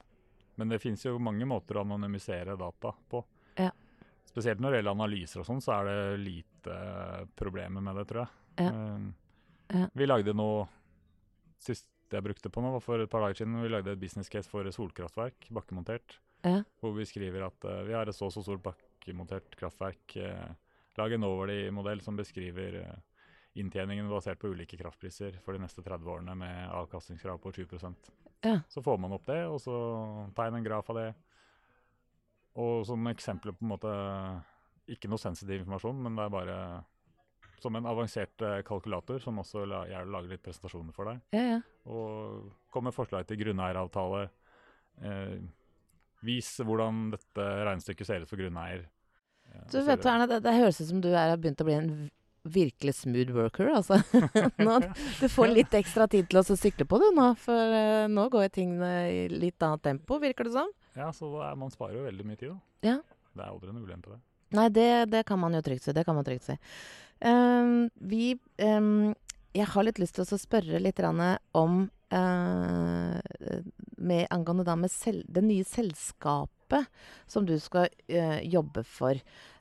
Men 0.57 0.69
det 0.69 0.81
finnes 0.81 1.03
jo 1.05 1.19
mange 1.19 1.45
måter 1.45 1.75
å 1.77 1.81
anonymisere 1.85 2.57
data 2.57 2.93
på. 3.11 3.25
Ja. 3.59 3.71
Spesielt 4.25 4.61
når 4.61 4.71
det 4.71 4.85
gjelder 4.85 4.95
analyser 4.95 5.41
og 5.41 5.47
sånn, 5.47 5.61
så 5.61 5.81
er 5.81 5.85
det 5.91 6.21
lite 6.21 7.27
problemer 7.37 7.83
med 7.83 7.97
det, 7.97 8.07
tror 8.07 8.29
jeg. 8.29 8.31
Ja. 8.59 8.71
Eh, 8.71 9.13
Ja. 9.81 9.87
Vi 9.95 10.07
lagde 10.07 10.33
noe 10.35 10.69
sist 11.59 11.87
jeg 12.11 12.23
brukte 12.23 12.51
på 12.51 12.61
nå, 12.63 12.73
var 12.73 12.81
for 12.81 13.01
et 13.01 13.11
par 13.11 13.21
dager 13.23 13.35
siden. 13.45 13.61
Vi 13.63 13.69
lagde 13.69 13.93
et 13.93 14.01
business 14.01 14.29
case 14.29 14.49
for 14.49 14.65
solkraftverk, 14.65 15.49
bakkemontert. 15.51 16.19
Ja. 16.43 16.63
Hvor 16.81 16.95
vi 16.97 17.07
skriver 17.09 17.47
at 17.49 17.69
uh, 17.69 17.83
vi 17.87 17.95
har 17.97 18.09
et 18.09 18.17
så 18.17 18.29
og 18.29 18.35
så 18.35 18.43
stort 18.45 18.63
bakkemontert 18.65 19.57
kraftverk. 19.61 20.17
Uh, 20.17 20.51
lag 20.99 21.15
en 21.15 21.27
Overly-modell 21.29 22.03
som 22.05 22.19
beskriver 22.19 22.81
uh, 22.85 23.25
inntjeningen 23.61 24.09
basert 24.11 24.41
på 24.41 24.53
ulike 24.53 24.79
kraftpriser 24.81 25.41
for 25.45 25.57
de 25.57 25.63
neste 25.65 25.85
30 25.85 26.13
årene 26.13 26.37
med 26.39 26.71
avkastningskrav 26.77 27.41
på 27.43 27.53
20 27.53 27.93
Ja. 28.47 28.61
Så 28.69 28.83
får 28.83 28.99
man 28.99 29.13
opp 29.13 29.27
det, 29.27 29.43
og 29.47 29.61
så 29.61 29.75
tegn 30.37 30.57
en 30.57 30.65
graf 30.65 30.89
av 30.91 30.97
det. 30.97 31.11
Og 32.61 32.87
som 32.87 33.07
eksempler 33.07 33.55
på 33.55 33.63
en 33.63 33.71
måte 33.71 33.91
Ikke 34.91 35.07
noe 35.07 35.23
sensitiv 35.23 35.61
informasjon, 35.61 36.01
men 36.03 36.17
det 36.19 36.25
er 36.25 36.33
bare 36.35 36.57
som 37.61 37.77
en 37.77 37.87
avansert 37.87 38.43
kalkulator 38.67 39.21
som 39.23 39.39
også 39.39 39.67
la, 39.69 39.85
gjerne 39.87 40.11
lager 40.11 40.33
litt 40.33 40.43
presentasjoner 40.43 40.97
for 40.97 41.07
deg. 41.07 41.21
Ja, 41.37 41.43
ja. 41.45 41.59
Og 41.93 42.49
kommer 42.73 42.95
forslag 42.97 43.29
til 43.29 43.39
grunneieravtale. 43.43 44.25
Eh, 45.01 45.37
vis 46.27 46.49
hvordan 46.61 47.11
dette 47.15 47.45
regnestykket 47.67 48.09
ser 48.09 48.25
ut 48.25 48.31
for 48.31 48.41
grunneier. 48.41 48.87
Eh, 49.51 49.67
Du 49.73 49.81
vet 49.87 50.07
Erne, 50.07 50.29
det, 50.31 50.41
det 50.45 50.57
høres 50.57 50.81
ut 50.81 50.91
som 50.91 51.05
du 51.05 51.13
har 51.15 51.37
begynt 51.41 51.63
å 51.63 51.69
bli 51.69 51.77
en 51.79 51.93
virkelig 52.43 52.95
smooth 53.03 53.33
worker, 53.37 53.69
altså. 53.75 54.01
nå, 54.67 54.79
du 55.21 55.27
får 55.29 55.53
litt 55.53 55.75
ekstra 55.77 56.09
tid 56.11 56.31
til 56.31 56.41
å 56.41 56.45
sykle 56.47 56.87
på, 56.89 57.01
du 57.03 57.11
nå. 57.17 57.31
For 57.41 57.77
uh, 57.77 58.09
nå 58.11 58.27
går 58.33 58.51
tingene 58.55 58.93
i 59.13 59.23
litt 59.33 59.61
annet 59.63 59.85
tempo, 59.85 60.21
virker 60.23 60.49
det 60.49 60.57
som. 60.57 60.73
Ja, 60.97 61.11
så 61.15 61.31
er, 61.45 61.55
man 61.61 61.73
sparer 61.73 62.01
jo 62.01 62.09
veldig 62.09 62.27
mye 62.27 62.41
tid, 62.41 62.55
da. 62.55 62.91
Ja. 62.93 62.99
Det 63.31 63.45
er 63.45 63.53
aldri 63.53 63.71
en 63.71 63.85
ulempe, 63.85 64.17
det. 64.17 64.21
Nei, 64.57 64.67
det, 64.75 64.91
det 65.13 65.23
kan 65.29 65.39
man 65.39 65.55
jo 65.55 65.63
trygt 65.63 65.85
si. 65.85 65.95
Det 65.95 66.03
kan 66.07 66.17
man 66.17 66.27
trygt 66.27 66.49
si. 66.49 66.57
Um, 67.23 67.91
vi 67.95 68.33
um, 68.65 69.13
Jeg 69.55 69.69
har 69.71 69.85
litt 69.85 70.01
lyst 70.01 70.17
til 70.17 70.25
å 70.25 70.41
spørre 70.41 70.81
litt 70.81 71.03
om 71.05 71.85
med, 74.01 74.27
Angående 74.35 74.65
da 74.67 74.75
med 74.79 74.91
selv, 74.91 75.23
det 75.29 75.45
nye 75.47 75.67
selskapet 75.69 76.89
som 77.31 77.47
du 77.47 77.57
skal 77.63 77.89
eh, 78.11 78.41
jobbe 78.51 78.83
for. 78.87 79.19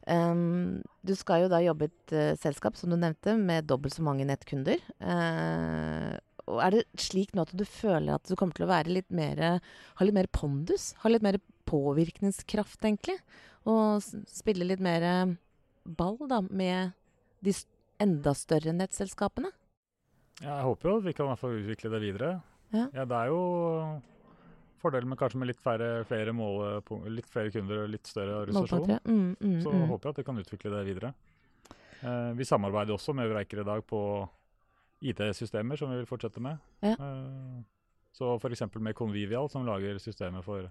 Um, 0.10 0.82
du 1.06 1.14
skal 1.18 1.44
jo 1.44 1.52
da 1.52 1.60
jobbe 1.62 1.86
i 1.86 1.92
et 1.92 2.14
uh, 2.16 2.38
selskap, 2.42 2.78
som 2.78 2.90
du 2.90 2.98
nevnte, 2.98 3.36
med 3.38 3.68
dobbelt 3.70 3.94
så 3.94 4.06
mange 4.06 4.26
nettkunder. 4.26 4.82
Uh, 5.02 6.18
er 6.58 6.74
det 6.74 6.86
slik 6.98 7.36
nå 7.38 7.46
at 7.46 7.54
du 7.54 7.66
føler 7.68 8.16
at 8.16 8.26
du 8.26 8.34
kommer 8.34 8.58
til 8.58 8.66
å 8.66 8.72
være 8.72 8.94
litt 8.96 9.12
mer, 9.14 9.60
ha 9.62 10.06
litt 10.06 10.18
mer 10.18 10.30
pondus? 10.34 10.96
Ha 11.04 11.12
litt 11.12 11.26
mer 11.26 11.38
påvirkningskraft, 11.70 12.82
egentlig? 12.82 13.20
Og 13.70 14.02
spille 14.30 14.68
litt 14.68 14.82
mer 14.84 15.06
eh, 15.06 15.36
ball 15.86 16.18
da, 16.30 16.42
med 16.42 16.96
de 17.46 17.54
enda 18.02 18.34
større 18.38 18.74
nettselskapene? 18.76 19.52
Ja, 20.42 20.56
jeg 20.60 20.66
håper 20.70 20.90
jo 20.90 20.98
at 21.00 21.04
vi 21.08 21.14
kan 21.14 21.26
i 21.26 21.30
hvert 21.34 21.42
fall 21.42 21.58
utvikle 21.60 21.92
det 21.96 22.02
videre. 22.02 22.32
Ja. 22.72 22.86
det 22.94 23.18
er 23.18 23.32
jo 23.32 23.40
fordelen 24.80 25.10
med 25.10 25.18
kanskje 25.20 25.40
med 25.42 25.50
litt 25.50 25.60
færre, 25.64 26.04
flere 26.08 26.34
mål, 26.36 26.84
litt 27.12 27.28
flere 27.30 27.52
kunder 27.52 27.84
og 27.84 27.90
litt 27.92 28.08
større 28.08 28.44
organisasjon. 28.46 29.00
Mm, 29.04 29.36
mm, 29.40 29.56
Så 29.64 29.74
mm. 29.74 29.88
håper 29.90 30.10
jeg 30.10 30.14
at 30.16 30.22
vi 30.22 30.28
kan 30.30 30.42
utvikle 30.44 30.72
det 30.76 30.84
videre. 30.88 31.14
Eh, 32.00 32.30
vi 32.40 32.48
samarbeider 32.48 32.96
også 32.96 33.16
med 33.18 33.28
Eureiker 33.28 33.64
i 33.64 33.68
dag 33.68 33.84
på 33.90 34.02
IT-systemer, 35.02 35.80
som 35.80 35.92
vi 35.92 36.00
vil 36.00 36.08
fortsette 36.10 36.40
med. 36.44 36.60
Ja. 36.86 36.94
Eh, 36.96 37.60
så 38.16 38.36
f.eks. 38.40 38.64
med 38.80 38.96
Convivial, 38.96 39.50
som 39.52 39.66
lager 39.68 40.00
systemer 40.00 40.44
for 40.46 40.64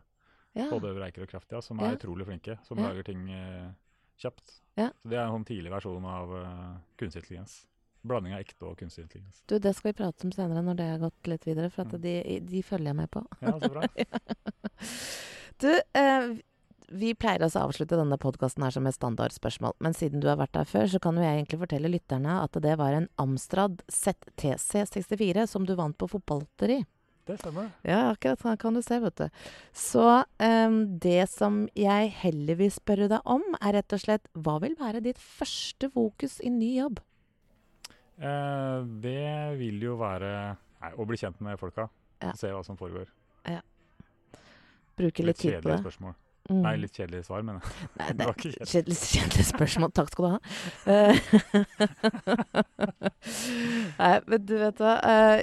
ja. 0.56 0.68
både 0.70 0.94
Eureiker 0.94 1.26
og 1.26 1.28
Kraftia, 1.34 1.60
som 1.62 1.80
Ja. 1.80 1.90
er 1.90 1.96
utrolig 2.00 2.26
flinke. 2.26 2.58
Som 2.64 2.78
Ja. 2.78 2.88
lager 2.88 3.02
ting 3.02 3.28
eh, 3.30 3.70
kjapt. 4.18 4.60
Ja. 4.76 4.88
Så 5.02 5.08
Det 5.08 5.18
er 5.18 5.26
en 5.26 5.32
sånn 5.36 5.46
tidlig 5.46 5.70
versjon 5.70 6.04
av 6.04 6.32
eh, 6.36 6.76
kunstig 6.96 7.22
intelligens. 7.22 7.66
Blanding 8.06 8.32
av 8.36 8.40
ekte 8.44 8.64
og 8.68 8.76
kunstig 8.78 9.02
intelligens. 9.06 9.40
Du, 9.50 9.56
det 9.58 9.72
skal 9.76 9.90
vi 9.92 9.96
prate 9.98 10.24
om 10.24 10.30
senere 10.32 10.62
når 10.62 10.76
det 10.78 10.86
har 10.92 10.98
gått 11.02 11.26
litt 11.32 11.44
videre, 11.48 11.70
for 11.70 11.82
at 11.82 11.92
Mm. 11.98 12.00
de, 12.04 12.40
de 12.52 12.62
følger 12.62 12.86
jeg 12.92 12.96
med 12.96 13.10
på. 13.10 13.24
Ja, 13.42 13.56
så 13.58 13.72
bra. 13.72 13.82
Du, 15.58 15.72
eh, 15.98 16.28
vi 16.94 17.10
pleier 17.18 17.42
altså 17.42 17.58
å 17.60 17.66
avslutte 17.68 17.96
denne 17.98 18.16
podkasten 18.22 18.62
her 18.62 18.70
som 18.70 18.86
et 18.86 18.94
standardspørsmål, 18.94 19.74
men 19.82 19.92
siden 19.98 20.22
du 20.22 20.28
har 20.30 20.38
vært 20.38 20.54
der 20.54 20.68
før, 20.70 20.86
så 20.88 21.00
kan 21.02 21.18
jo 21.18 21.24
jeg 21.24 21.40
egentlig 21.40 21.58
fortelle 21.64 21.90
lytterne 21.90 22.36
at 22.44 22.54
det 22.62 22.76
var 22.78 22.94
en 22.94 23.08
Amstrad 23.18 23.82
ZTC64 23.90 25.46
som 25.50 25.66
du 25.66 25.74
vant 25.78 25.98
på 25.98 26.08
fotballotteri. 26.14 26.84
Det 27.28 27.36
stemmer. 27.42 27.66
Ja, 27.84 28.06
akkurat 28.14 28.40
sånn 28.40 28.56
kan 28.56 28.78
du 28.78 28.80
se, 28.80 28.96
vet 29.02 29.18
du. 29.20 29.26
Så 29.76 30.04
um, 30.40 30.78
det 31.02 31.26
som 31.28 31.66
jeg 31.76 32.08
heller 32.22 32.56
vil 32.62 32.70
spørre 32.72 33.10
deg 33.10 33.20
om, 33.28 33.42
er 33.60 33.76
rett 33.76 33.92
og 33.92 34.00
slett 34.00 34.30
hva 34.32 34.56
vil 34.64 34.78
være 34.80 35.02
ditt 35.04 35.18
første 35.20 35.90
fokus 35.92 36.38
i 36.40 36.48
ny 36.54 36.70
jobb? 36.78 37.02
Eh, 38.18 38.78
det 39.02 39.58
vil 39.60 39.82
jo 39.82 39.96
være 40.00 40.32
nei, 40.82 40.92
å 40.98 41.06
bli 41.06 41.16
kjent 41.20 41.40
med 41.44 41.58
folka. 41.60 41.88
Ja. 42.22 42.32
Se 42.38 42.50
hva 42.50 42.64
som 42.66 42.76
foregår. 42.80 43.06
Bruke 44.98 45.22
litt 45.22 45.38
tid 45.38 45.60
på 45.62 45.68
det. 45.70 45.76
spørsmål. 45.84 46.16
Mm. 46.50 46.62
Nei, 46.64 46.72
litt 46.80 46.96
kjedelig 46.96 47.20
svar, 47.28 47.42
men 47.46 47.60
Nei, 48.00 48.06
det 48.18 48.24
var 48.24 48.32
er 48.32 48.34
ikke 48.34 48.50
kjedelig. 48.50 48.66
kjedelig, 48.72 48.96
kjedelig 49.12 49.44
spørsmål. 49.52 49.90
Takk 49.94 50.08
skal 50.10 50.24
du 50.24 50.30
ha. 50.32 50.38
Eh, 50.90 51.14
Nei, 53.98 54.12
men 54.26 54.44
du 54.48 54.54
vet 54.58 54.80
hva. 54.82 54.94
eh, 55.04 55.42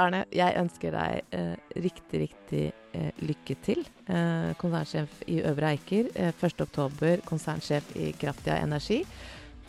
Arne, 0.00 0.24
jeg 0.34 0.56
ønsker 0.58 0.90
deg 0.96 1.36
eh, 1.38 1.54
riktig, 1.84 2.20
riktig 2.24 2.62
eh, 2.98 3.10
lykke 3.22 3.54
til. 3.62 3.84
Eh, 4.10 4.50
konsernsjef 4.58 5.20
i 5.30 5.36
Øvre 5.46 5.68
Eiker. 5.76 6.08
Eh, 6.18 6.32
1.10, 6.34 7.20
konsernsjef 7.28 7.92
i 8.00 8.08
Kraftia 8.18 8.56
Energi. 8.64 9.02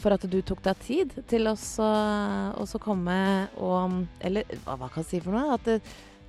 For 0.02 0.14
at 0.14 0.26
du 0.30 0.42
tok 0.46 0.62
deg 0.66 0.82
tid 0.84 1.14
til 1.30 1.48
å 1.48 1.56
å 1.56 2.80
komme 2.84 3.48
og 3.58 4.02
Eller 4.20 4.44
hva, 4.66 4.76
hva 4.76 4.90
kan 4.92 5.04
jeg 5.04 5.10
si 5.10 5.20
for 5.24 5.32
noe? 5.38 5.56
At 5.56 5.68
eh, 5.72 5.80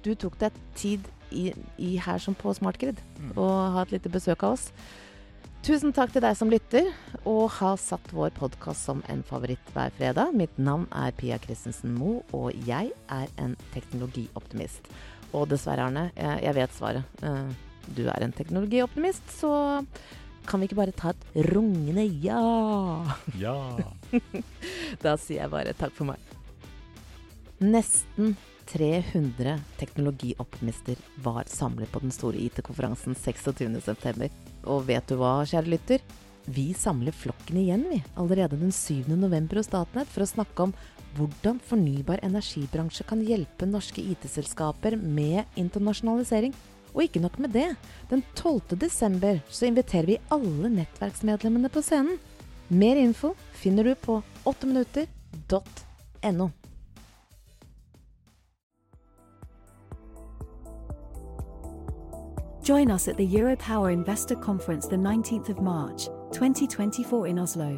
du 0.04 0.14
tok 0.14 0.38
deg 0.38 0.52
tid 0.78 1.08
i, 1.34 1.50
i 1.82 1.96
her 1.98 2.18
som 2.22 2.34
på 2.38 2.52
Smartgrid 2.54 3.00
Mm. 3.16 3.32
og 3.40 3.72
ha 3.74 3.82
et 3.82 3.92
lite 3.96 4.08
besøk 4.12 4.44
av 4.44 4.52
oss. 4.54 4.70
Tusen 5.66 5.90
takk 5.92 6.12
til 6.14 6.22
deg 6.22 6.36
som 6.38 6.50
lytter, 6.52 6.92
og 7.26 7.48
har 7.56 7.74
satt 7.80 8.12
vår 8.14 8.30
podkast 8.36 8.84
som 8.86 9.00
en 9.10 9.24
favoritt 9.26 9.72
hver 9.74 9.90
fredag. 9.96 10.30
Mitt 10.36 10.54
navn 10.62 10.84
er 10.94 11.10
Pia 11.16 11.38
Christensen 11.42 11.96
Moe, 11.96 12.20
og 12.36 12.52
jeg 12.68 12.92
er 13.10 13.26
en 13.42 13.56
teknologioptimist. 13.74 14.86
Og 15.34 15.48
dessverre, 15.50 15.88
Arne, 15.88 16.04
jeg, 16.14 16.44
jeg 16.46 16.54
vet 16.60 16.76
svaret. 16.76 17.18
Eh, 17.26 17.48
Du 17.96 18.02
er 18.10 18.22
en 18.22 18.32
teknologioptimist, 18.34 19.26
så 19.40 19.50
kan 20.48 20.62
vi 20.62 20.68
ikke 20.70 20.78
bare 20.78 20.94
ta 20.96 21.12
et 21.12 21.46
rungende 21.50 22.06
ja? 22.24 22.40
Ja. 23.38 23.56
Da 25.04 25.16
sier 25.20 25.42
jeg 25.42 25.52
bare 25.52 25.74
takk 25.76 25.94
for 25.96 26.08
meg. 26.12 26.34
Nesten 27.62 28.36
300 28.66 29.60
teknologioptimister 29.78 30.98
var 31.22 31.46
samlet 31.48 31.90
på 31.92 32.02
den 32.02 32.12
store 32.14 32.40
IT-konferansen 32.48 33.14
26.9. 33.14 34.30
Og 34.66 34.86
vet 34.88 35.06
du 35.08 35.18
hva, 35.20 35.38
kjære 35.46 35.70
lytter? 35.70 36.04
Vi 36.46 36.70
samler 36.78 37.14
flokken 37.14 37.58
igjen, 37.58 37.86
vi, 37.90 38.00
allerede 38.14 38.58
den 38.60 38.74
7. 38.74 39.08
november 39.18 39.58
hos 39.58 39.66
Statnett 39.70 40.10
for 40.12 40.22
å 40.22 40.30
snakke 40.30 40.68
om 40.68 40.74
hvordan 41.16 41.58
fornybar 41.64 42.22
energibransje 42.26 43.06
kan 43.08 43.22
hjelpe 43.24 43.66
norske 43.66 44.02
IT-selskaper 44.02 44.98
med 45.00 45.58
internasjonalisering. 45.58 46.54
Og 46.96 47.02
ikke 47.02 47.20
nok 47.20 47.38
med 47.38 47.48
det, 47.52 47.76
den 48.10 48.24
12. 48.34 48.60
desember 48.80 49.38
så 49.48 49.66
inviterer 49.66 50.06
vi 50.06 50.16
alle 50.32 50.68
nettverksmedlemmene 50.72 51.68
på 51.68 51.82
scenen. 51.84 52.16
Mer 52.68 52.96
info 52.96 53.34
finner 53.52 53.84
du 53.84 53.94
på 53.94 54.22
8minutter.no. 54.46 56.48
Join 62.68 62.90
us 62.90 63.08
at 63.08 63.16
the 63.16 63.38
Europower 63.38 63.92
Investor 63.92 64.34
Conference 64.34 64.88
the 64.88 64.96
19th 64.96 65.50
of 65.50 65.62
March, 65.62 66.08
2024 66.32 67.26
in 67.26 67.38
Oslo. 67.38 67.76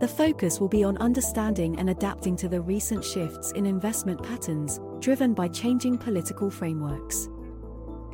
The 0.00 0.08
focus 0.08 0.60
will 0.60 0.68
be 0.68 0.84
on 0.84 0.96
understanding 0.98 1.78
and 1.78 1.90
adapting 1.90 2.36
to 2.36 2.48
the 2.48 2.60
recent 2.60 3.04
shifts 3.04 3.52
in 3.52 3.66
investment 3.66 4.22
patterns 4.22 4.80
driven 5.00 5.34
by 5.34 5.48
changing 5.48 5.98
political 5.98 6.50
frameworks. 6.50 7.28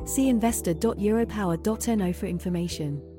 See 0.07 0.29
investor.europower.no 0.29 2.13
for 2.13 2.25
information. 2.25 3.16